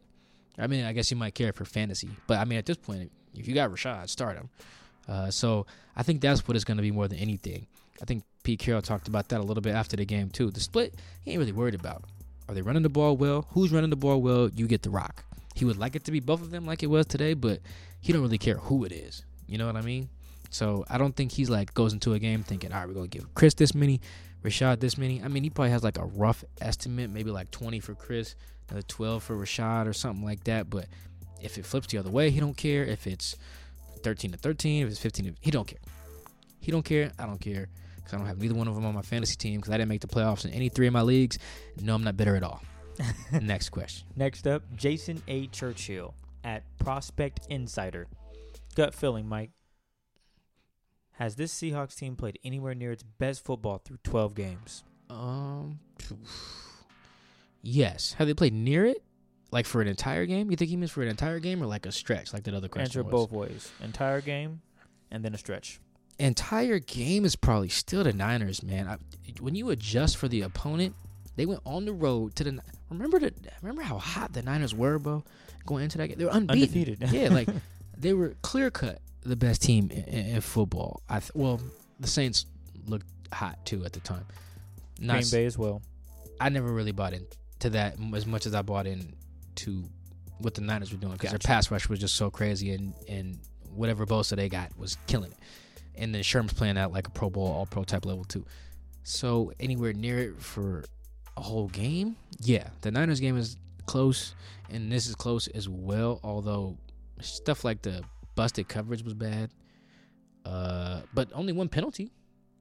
[0.57, 3.11] I mean, I guess you might care for fantasy, but I mean, at this point,
[3.35, 4.49] if you got Rashaad, start him.
[5.07, 5.65] Uh, so
[5.95, 7.67] I think that's what it's going to be more than anything.
[8.01, 10.51] I think Pete Carroll talked about that a little bit after the game too.
[10.51, 12.03] The split, he ain't really worried about.
[12.47, 13.47] Are they running the ball well?
[13.51, 14.49] Who's running the ball well?
[14.55, 15.25] You get the rock.
[15.55, 17.59] He would like it to be both of them, like it was today, but
[18.01, 19.23] he don't really care who it is.
[19.47, 20.09] You know what I mean?
[20.49, 23.07] So I don't think he's like goes into a game thinking, all right, we're gonna
[23.07, 24.01] give Chris this many,
[24.43, 25.21] Rashaad this many.
[25.21, 28.35] I mean, he probably has like a rough estimate, maybe like 20 for Chris,
[28.69, 30.69] another 12 for Rashaad or something like that.
[30.69, 30.87] But
[31.41, 32.83] if it flips the other way, he don't care.
[32.83, 33.35] If it's
[34.03, 35.79] 13 to 13, if it's 15 to, he don't care.
[36.59, 37.11] He don't care.
[37.19, 39.59] I don't care because I don't have neither one of them on my fantasy team
[39.59, 41.39] because I didn't make the playoffs in any three of my leagues.
[41.81, 42.61] No, I'm not bitter at all.
[43.31, 44.07] Next question.
[44.15, 45.47] Next up, Jason A.
[45.47, 48.07] Churchill at Prospect Insider.
[48.75, 49.51] Gut feeling, Mike.
[51.17, 54.83] Has this Seahawks team played anywhere near its best football through 12 games?
[55.09, 55.79] Um,
[57.61, 58.13] yes.
[58.13, 59.03] Have they played near it?
[59.51, 60.51] Like for an entire game?
[60.51, 62.67] You think he means for an entire game or like a stretch, like that other
[62.67, 63.11] question Answer was?
[63.11, 63.71] both ways.
[63.81, 64.61] Entire game
[65.11, 65.79] and then a stretch.
[66.19, 68.87] entire game is probably still the Niners, man.
[68.87, 68.97] I,
[69.39, 70.95] when you adjust for the opponent,
[71.37, 72.59] they went on the road to the.
[72.89, 75.23] Remember the remember how hot the Niners were, bro.
[75.65, 76.63] Going into that game, they were unbeaten.
[76.63, 77.11] Undefeated.
[77.11, 77.47] yeah, like
[77.97, 81.01] they were clear cut the best team in, in, football.
[81.09, 81.59] I th- well,
[81.99, 82.45] the Saints
[82.85, 84.25] looked hot too at the time.
[84.99, 85.81] Not Green Bay as well.
[86.39, 89.13] I never really bought into that as much as I bought in
[89.55, 89.83] to
[90.39, 91.47] what the Niners were doing because Gotcha.
[91.47, 93.39] their pass rush was just so crazy and and
[93.73, 95.37] whatever Bosa they got was killing it.
[95.95, 98.45] And then Sherman's playing out like a Pro Bowl, All Pro type level too.
[99.03, 100.83] So anywhere near it for
[101.37, 104.35] a whole game, yeah, the Niners game is close,
[104.69, 106.19] and this is close as well.
[106.23, 106.77] Although
[107.21, 108.03] stuff like the
[108.35, 109.49] busted coverage was bad,
[110.45, 112.11] uh, but only one penalty.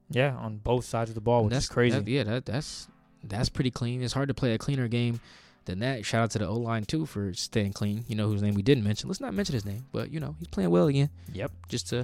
[0.09, 1.97] Yeah, on both sides of the ball, which that's is crazy.
[1.97, 2.87] that- yeah, that, that's
[3.23, 4.03] that's pretty clean.
[4.03, 5.19] It's hard to play a cleaner game
[5.65, 6.05] than that.
[6.05, 8.05] Shout out to the O line too for staying clean.
[8.07, 9.09] You know whose name we didn't mention.
[9.09, 11.09] Let's not mention his name, but you know he's playing well again.
[11.33, 11.51] Yep.
[11.69, 12.01] Just to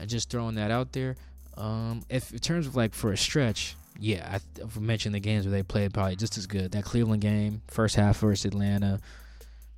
[0.00, 1.16] uh, just throwing that out there.
[1.56, 5.52] Um, if in terms of like for a stretch, yeah, I mentioned the games where
[5.52, 6.70] they played probably just as good.
[6.72, 9.00] That Cleveland game, first half versus Atlanta,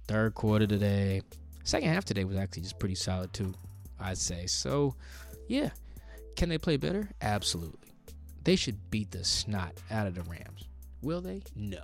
[0.07, 1.23] third quarter today,
[1.65, 3.53] second half today was actually just pretty solid too.
[3.99, 4.95] I'd say so.
[5.49, 5.71] Yeah,
[6.37, 7.11] can they play better?
[7.21, 7.91] Absolutely.
[8.45, 10.69] They should beat the snot out of the Rams.
[11.03, 11.43] Will they?
[11.57, 11.83] No.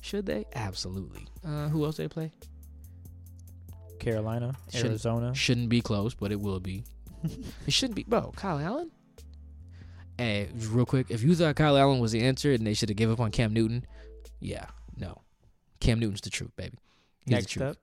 [0.00, 0.44] Should they?
[0.54, 1.26] Absolutely.
[1.46, 2.32] Uh, who else they play?
[3.98, 5.34] Carolina, Shouldn't- Arizona.
[5.34, 6.84] Shouldn't be close, but it will be.
[7.66, 8.32] it shouldn't be, bro.
[8.34, 8.90] Kyle Allen.
[10.18, 12.96] Hey, real quick, if you thought Kyle Allen was the answer and they should have
[12.96, 13.84] given up on Cam Newton,
[14.40, 14.66] yeah,
[14.96, 15.22] no,
[15.80, 16.76] Cam Newton's the truth, baby.
[17.24, 17.62] He's the Next truth.
[17.70, 17.76] up,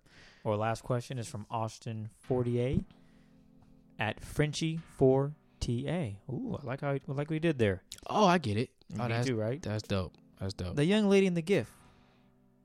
[0.43, 2.83] or last question is from Austin 48
[3.99, 6.15] at Frenchie 4TA.
[6.29, 7.83] Ooh, I like how I like we did there.
[8.07, 8.69] Oh, I get it.
[8.97, 9.61] Oh, Me that's too, right?
[9.61, 10.15] that's dope.
[10.39, 10.75] That's dope.
[10.75, 11.71] The young lady in the gift.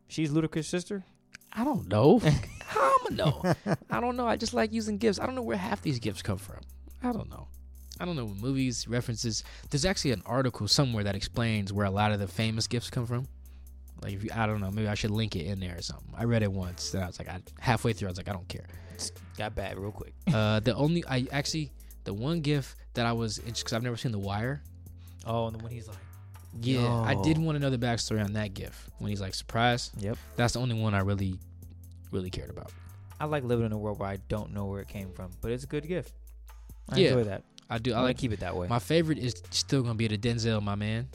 [0.09, 1.05] She's Ludacris' sister.
[1.53, 2.21] I don't know.
[2.67, 3.55] How I'ma know?
[3.91, 4.27] I don't know.
[4.27, 5.19] I just like using gifts.
[5.19, 6.61] I don't know where half these gifts come from.
[7.03, 7.49] I don't know.
[8.01, 9.45] I don't know movies references.
[9.71, 13.07] There's actually an article somewhere that explains where a lot of the famous gifts come
[13.07, 13.29] from.
[14.03, 16.13] Like if you, I don't know, maybe I should link it in there or something.
[16.17, 18.33] I read it once, and I was like, I, halfway through, I was like, I
[18.33, 18.67] don't care.
[19.39, 20.15] Got bad real quick.
[20.33, 21.71] Uh, the only I actually
[22.05, 24.63] the one gift that I was because I've never seen The Wire.
[25.27, 25.97] Oh, and then when he's like,
[26.61, 27.45] Yeah, I did Yo.
[27.45, 29.93] want to know the backstory on that gift when he's like surprised.
[30.03, 31.39] "Yep." That's the only one I really,
[32.11, 32.73] really cared about.
[33.21, 35.51] I like living in a world where I don't know where it came from, but
[35.51, 36.13] it's a good gift.
[36.91, 37.09] I Yeah.
[37.11, 37.45] enjoy that.
[37.71, 37.93] I do.
[37.93, 38.69] I I like like keep it that way.
[38.69, 41.09] My favorite is still gonna be the Denzel, my man,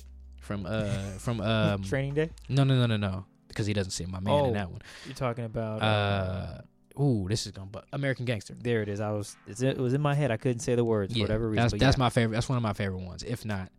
[0.49, 0.89] from uh
[1.19, 2.29] from um Training day.
[2.49, 4.81] no no no no no because he doesn't say my man Oh, in that one.
[5.05, 5.81] You're talking about.
[5.81, 6.61] Uh,
[7.01, 8.55] ooh, this is gonna but American Gangster.
[8.59, 8.99] there it is.
[8.99, 9.35] I was.
[9.47, 10.31] It's, it was in my head.
[10.31, 11.61] I couldn't say the words for whatever reason.
[11.63, 12.03] that's but that's yeah.
[12.03, 12.33] my favorite.
[12.35, 13.69] That's one of my favorite ones, if not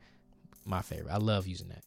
[0.65, 1.11] my favorite.
[1.13, 1.83] I love using that.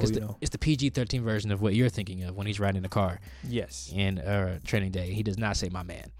[0.00, 2.58] Oh, It's the, it's the PG thirteen version of what you're thinking of when he's
[2.58, 5.12] riding the car Yes, in uh, Training Day.
[5.12, 6.10] He does not say my man.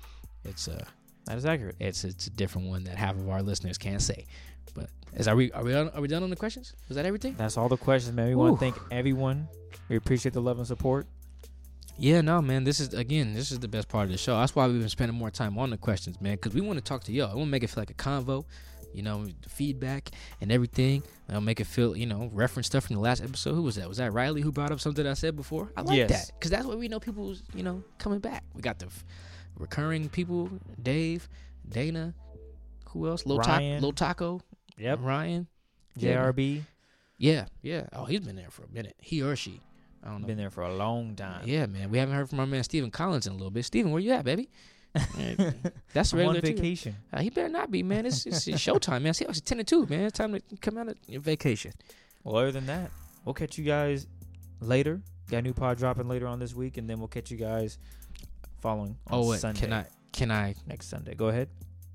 [0.44, 0.84] It's uh
[1.26, 1.76] that is accurate.
[1.80, 4.26] it's it's a different one that half of our listeners can't say.
[4.72, 6.74] But is are we are we done, are we done on the questions?
[6.88, 7.34] Was that everything?
[7.36, 8.28] That's all the questions, man.
[8.28, 9.48] We want to thank everyone.
[9.88, 11.06] We appreciate the love and support.
[11.96, 12.64] Yeah, no, man.
[12.64, 14.36] This is again, this is the best part of the show.
[14.38, 16.84] That's why we've been spending more time on the questions, man, because we want to
[16.84, 17.30] talk to y'all.
[17.30, 18.44] I want to make it feel like a convo,
[18.92, 20.10] you know, feedback
[20.40, 21.04] and everything.
[21.28, 23.54] I'll make it feel, you know, reference stuff from the last episode.
[23.54, 23.88] Who was that?
[23.88, 25.70] Was that Riley who brought up something I said before?
[25.76, 26.10] I like Yes.
[26.10, 28.42] that because that's what we know people's, you know, coming back.
[28.54, 29.04] We got the f-
[29.56, 30.50] recurring people:
[30.82, 31.28] Dave,
[31.68, 32.12] Dana,
[32.88, 33.24] who else?
[33.24, 33.80] Lil, Ta- Ryan.
[33.82, 34.40] Lil Taco,
[34.78, 34.98] Yep.
[35.02, 35.46] Ryan.
[35.98, 36.62] JRB
[37.18, 37.86] Yeah, yeah.
[37.92, 38.96] Oh, he's been there for a minute.
[38.98, 39.60] He or she.
[40.02, 40.26] I don't know.
[40.26, 41.42] been there for a long time.
[41.46, 41.90] Yeah, man.
[41.90, 43.64] We haven't heard from our man Stephen Collins in a little bit.
[43.64, 44.50] Stephen, where you at, baby?
[45.92, 46.54] That's I'm on regular too.
[46.56, 46.96] vacation.
[47.12, 48.06] Uh, he better not be, man.
[48.06, 49.14] It's, it's, it's showtime, man.
[49.14, 50.02] See, it's ten to two, man.
[50.04, 51.72] It's time to come out of your vacation.
[52.22, 52.90] Well, other than that,
[53.24, 54.06] we'll catch you guys
[54.60, 55.00] later.
[55.30, 57.78] Got a new pod dropping later on this week, and then we'll catch you guys
[58.60, 59.60] following on Oh, wait, Sunday.
[59.60, 59.86] can I?
[60.12, 60.54] Can I?
[60.66, 61.14] next Sunday?
[61.14, 61.48] Go ahead.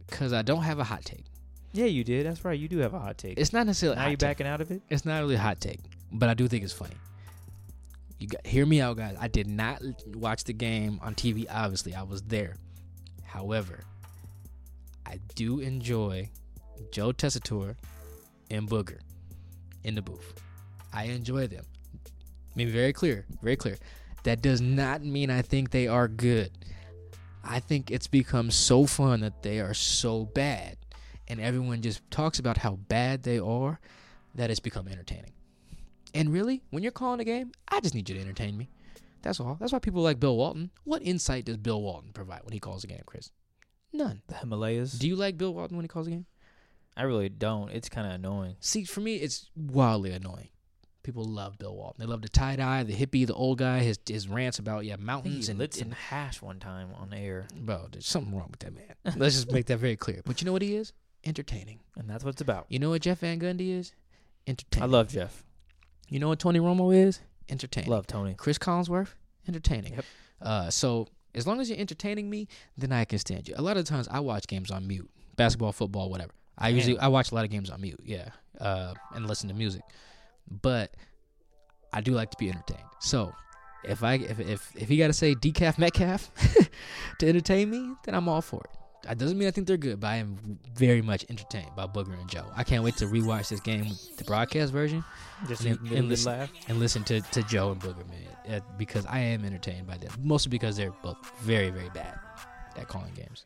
[0.08, 1.26] Because I don't have a hot take.
[1.72, 2.26] Yeah, you did.
[2.26, 2.58] That's right.
[2.58, 3.38] You do have a hot take.
[3.38, 3.98] It's not necessarily.
[3.98, 4.30] a now you take.
[4.30, 4.82] backing out of it?
[4.90, 5.80] It's not really a hot take,
[6.12, 6.96] but I do think it's funny.
[8.18, 9.16] You got hear me out, guys.
[9.20, 9.82] I did not
[10.16, 11.46] watch the game on TV.
[11.50, 12.58] Obviously, I was there.
[13.24, 13.82] However,
[15.06, 16.30] I do enjoy
[16.92, 17.76] Joe Tessitore
[18.50, 19.00] and Booger
[19.84, 20.34] in the booth.
[20.92, 21.66] I enjoy them.
[22.06, 22.10] I
[22.56, 23.78] mean, very clear, very clear.
[24.24, 26.52] That does not mean I think they are good.
[27.44, 30.78] I think it's become so fun that they are so bad,
[31.30, 33.80] and everyone just talks about how bad they are
[34.36, 35.34] that it's become entertaining.
[36.14, 38.70] And really, when you're calling a game, I just need you to entertain me.
[39.22, 39.58] That's all.
[39.60, 40.72] That's why people like Bill Walton.
[40.84, 43.32] What insight does Bill Walton provide when he calls a game, Chris?
[43.92, 44.22] None.
[44.28, 44.94] The Himalayas.
[44.94, 46.26] Do you like Bill Walton when he calls a game?
[46.96, 47.70] I really don't.
[47.72, 48.56] It's kind of annoying.
[48.60, 50.50] See, for me, it's wildly annoying.
[51.04, 51.96] People love Bill Walton.
[52.00, 53.80] They love the tie dye, the hippie, the old guy.
[53.80, 57.14] His his rants about yeah mountains he and, lit some and hash one time on
[57.14, 57.88] air, bro.
[57.92, 59.16] There's something wrong with that man.
[59.18, 60.22] Let's just make that very clear.
[60.26, 60.92] But you know what he is?
[61.26, 61.80] Entertaining.
[61.98, 62.66] and that's what it's about.
[62.70, 63.94] You know what Jeff Van Gundy is?
[64.48, 64.90] Entertaining.
[64.90, 65.44] I love Jeff.
[66.08, 67.20] You know what Tony Romo is?
[67.50, 67.90] Entertaining.
[67.90, 68.34] Love Tony.
[68.36, 69.10] Cris Collinsworth,
[69.48, 69.94] entertaining.
[69.94, 70.06] Yep.
[70.42, 72.48] Uh, so as long as you're entertaining me,
[72.78, 73.54] then I can stand you.
[73.58, 76.32] A lot of times I watch games on mute, basketball, football, whatever.
[76.58, 79.56] I usually I watch a lot of games on mute, yeah, uh, and listen to
[79.56, 79.82] music.
[80.62, 80.96] But
[81.94, 82.84] I do like to be entertained.
[83.00, 83.34] So
[83.84, 86.32] if I if if if you got to say decaf Metcalf
[87.20, 88.79] to entertain me, then I'm all for it.
[89.04, 92.20] That doesn't mean I think they're good, but I am very much entertained by Booger
[92.20, 92.46] and Joe.
[92.56, 93.86] I can't wait to rewatch this game,
[94.18, 95.04] the broadcast version,
[95.48, 96.52] Just And- so you can get a and listen- laugh.
[96.68, 100.12] and listen to, to Joe and Booger, man, uh, because I am entertained by them.
[100.22, 102.20] Mostly because they're both very, very bad
[102.76, 103.46] at calling games.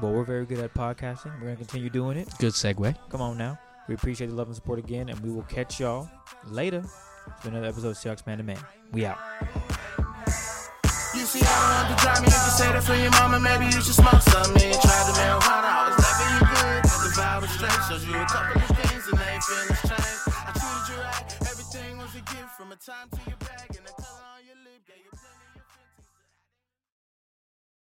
[0.00, 1.34] But we're very good at podcasting.
[1.38, 2.28] We're gonna continue doing it.
[2.38, 2.94] Good segue.
[3.10, 3.58] Come on now.
[3.88, 6.08] We appreciate the love and support again, and we will catch y'all
[6.46, 6.82] later
[7.40, 8.58] for another episode of Seahawks Man to Man.
[8.92, 9.18] We out.
[11.38, 12.28] See, I don't to drive me.
[12.28, 14.50] If you say that for your mama, maybe you should smoke some.
[14.54, 15.70] Me and tried the marijuana.
[15.70, 16.82] I was loving you good.
[16.82, 17.80] The vibe was straight.
[17.86, 20.24] Showed you a couple of things and they feelings changed.
[20.34, 21.26] I treated you right.
[21.46, 23.28] Everything was a gift from a time to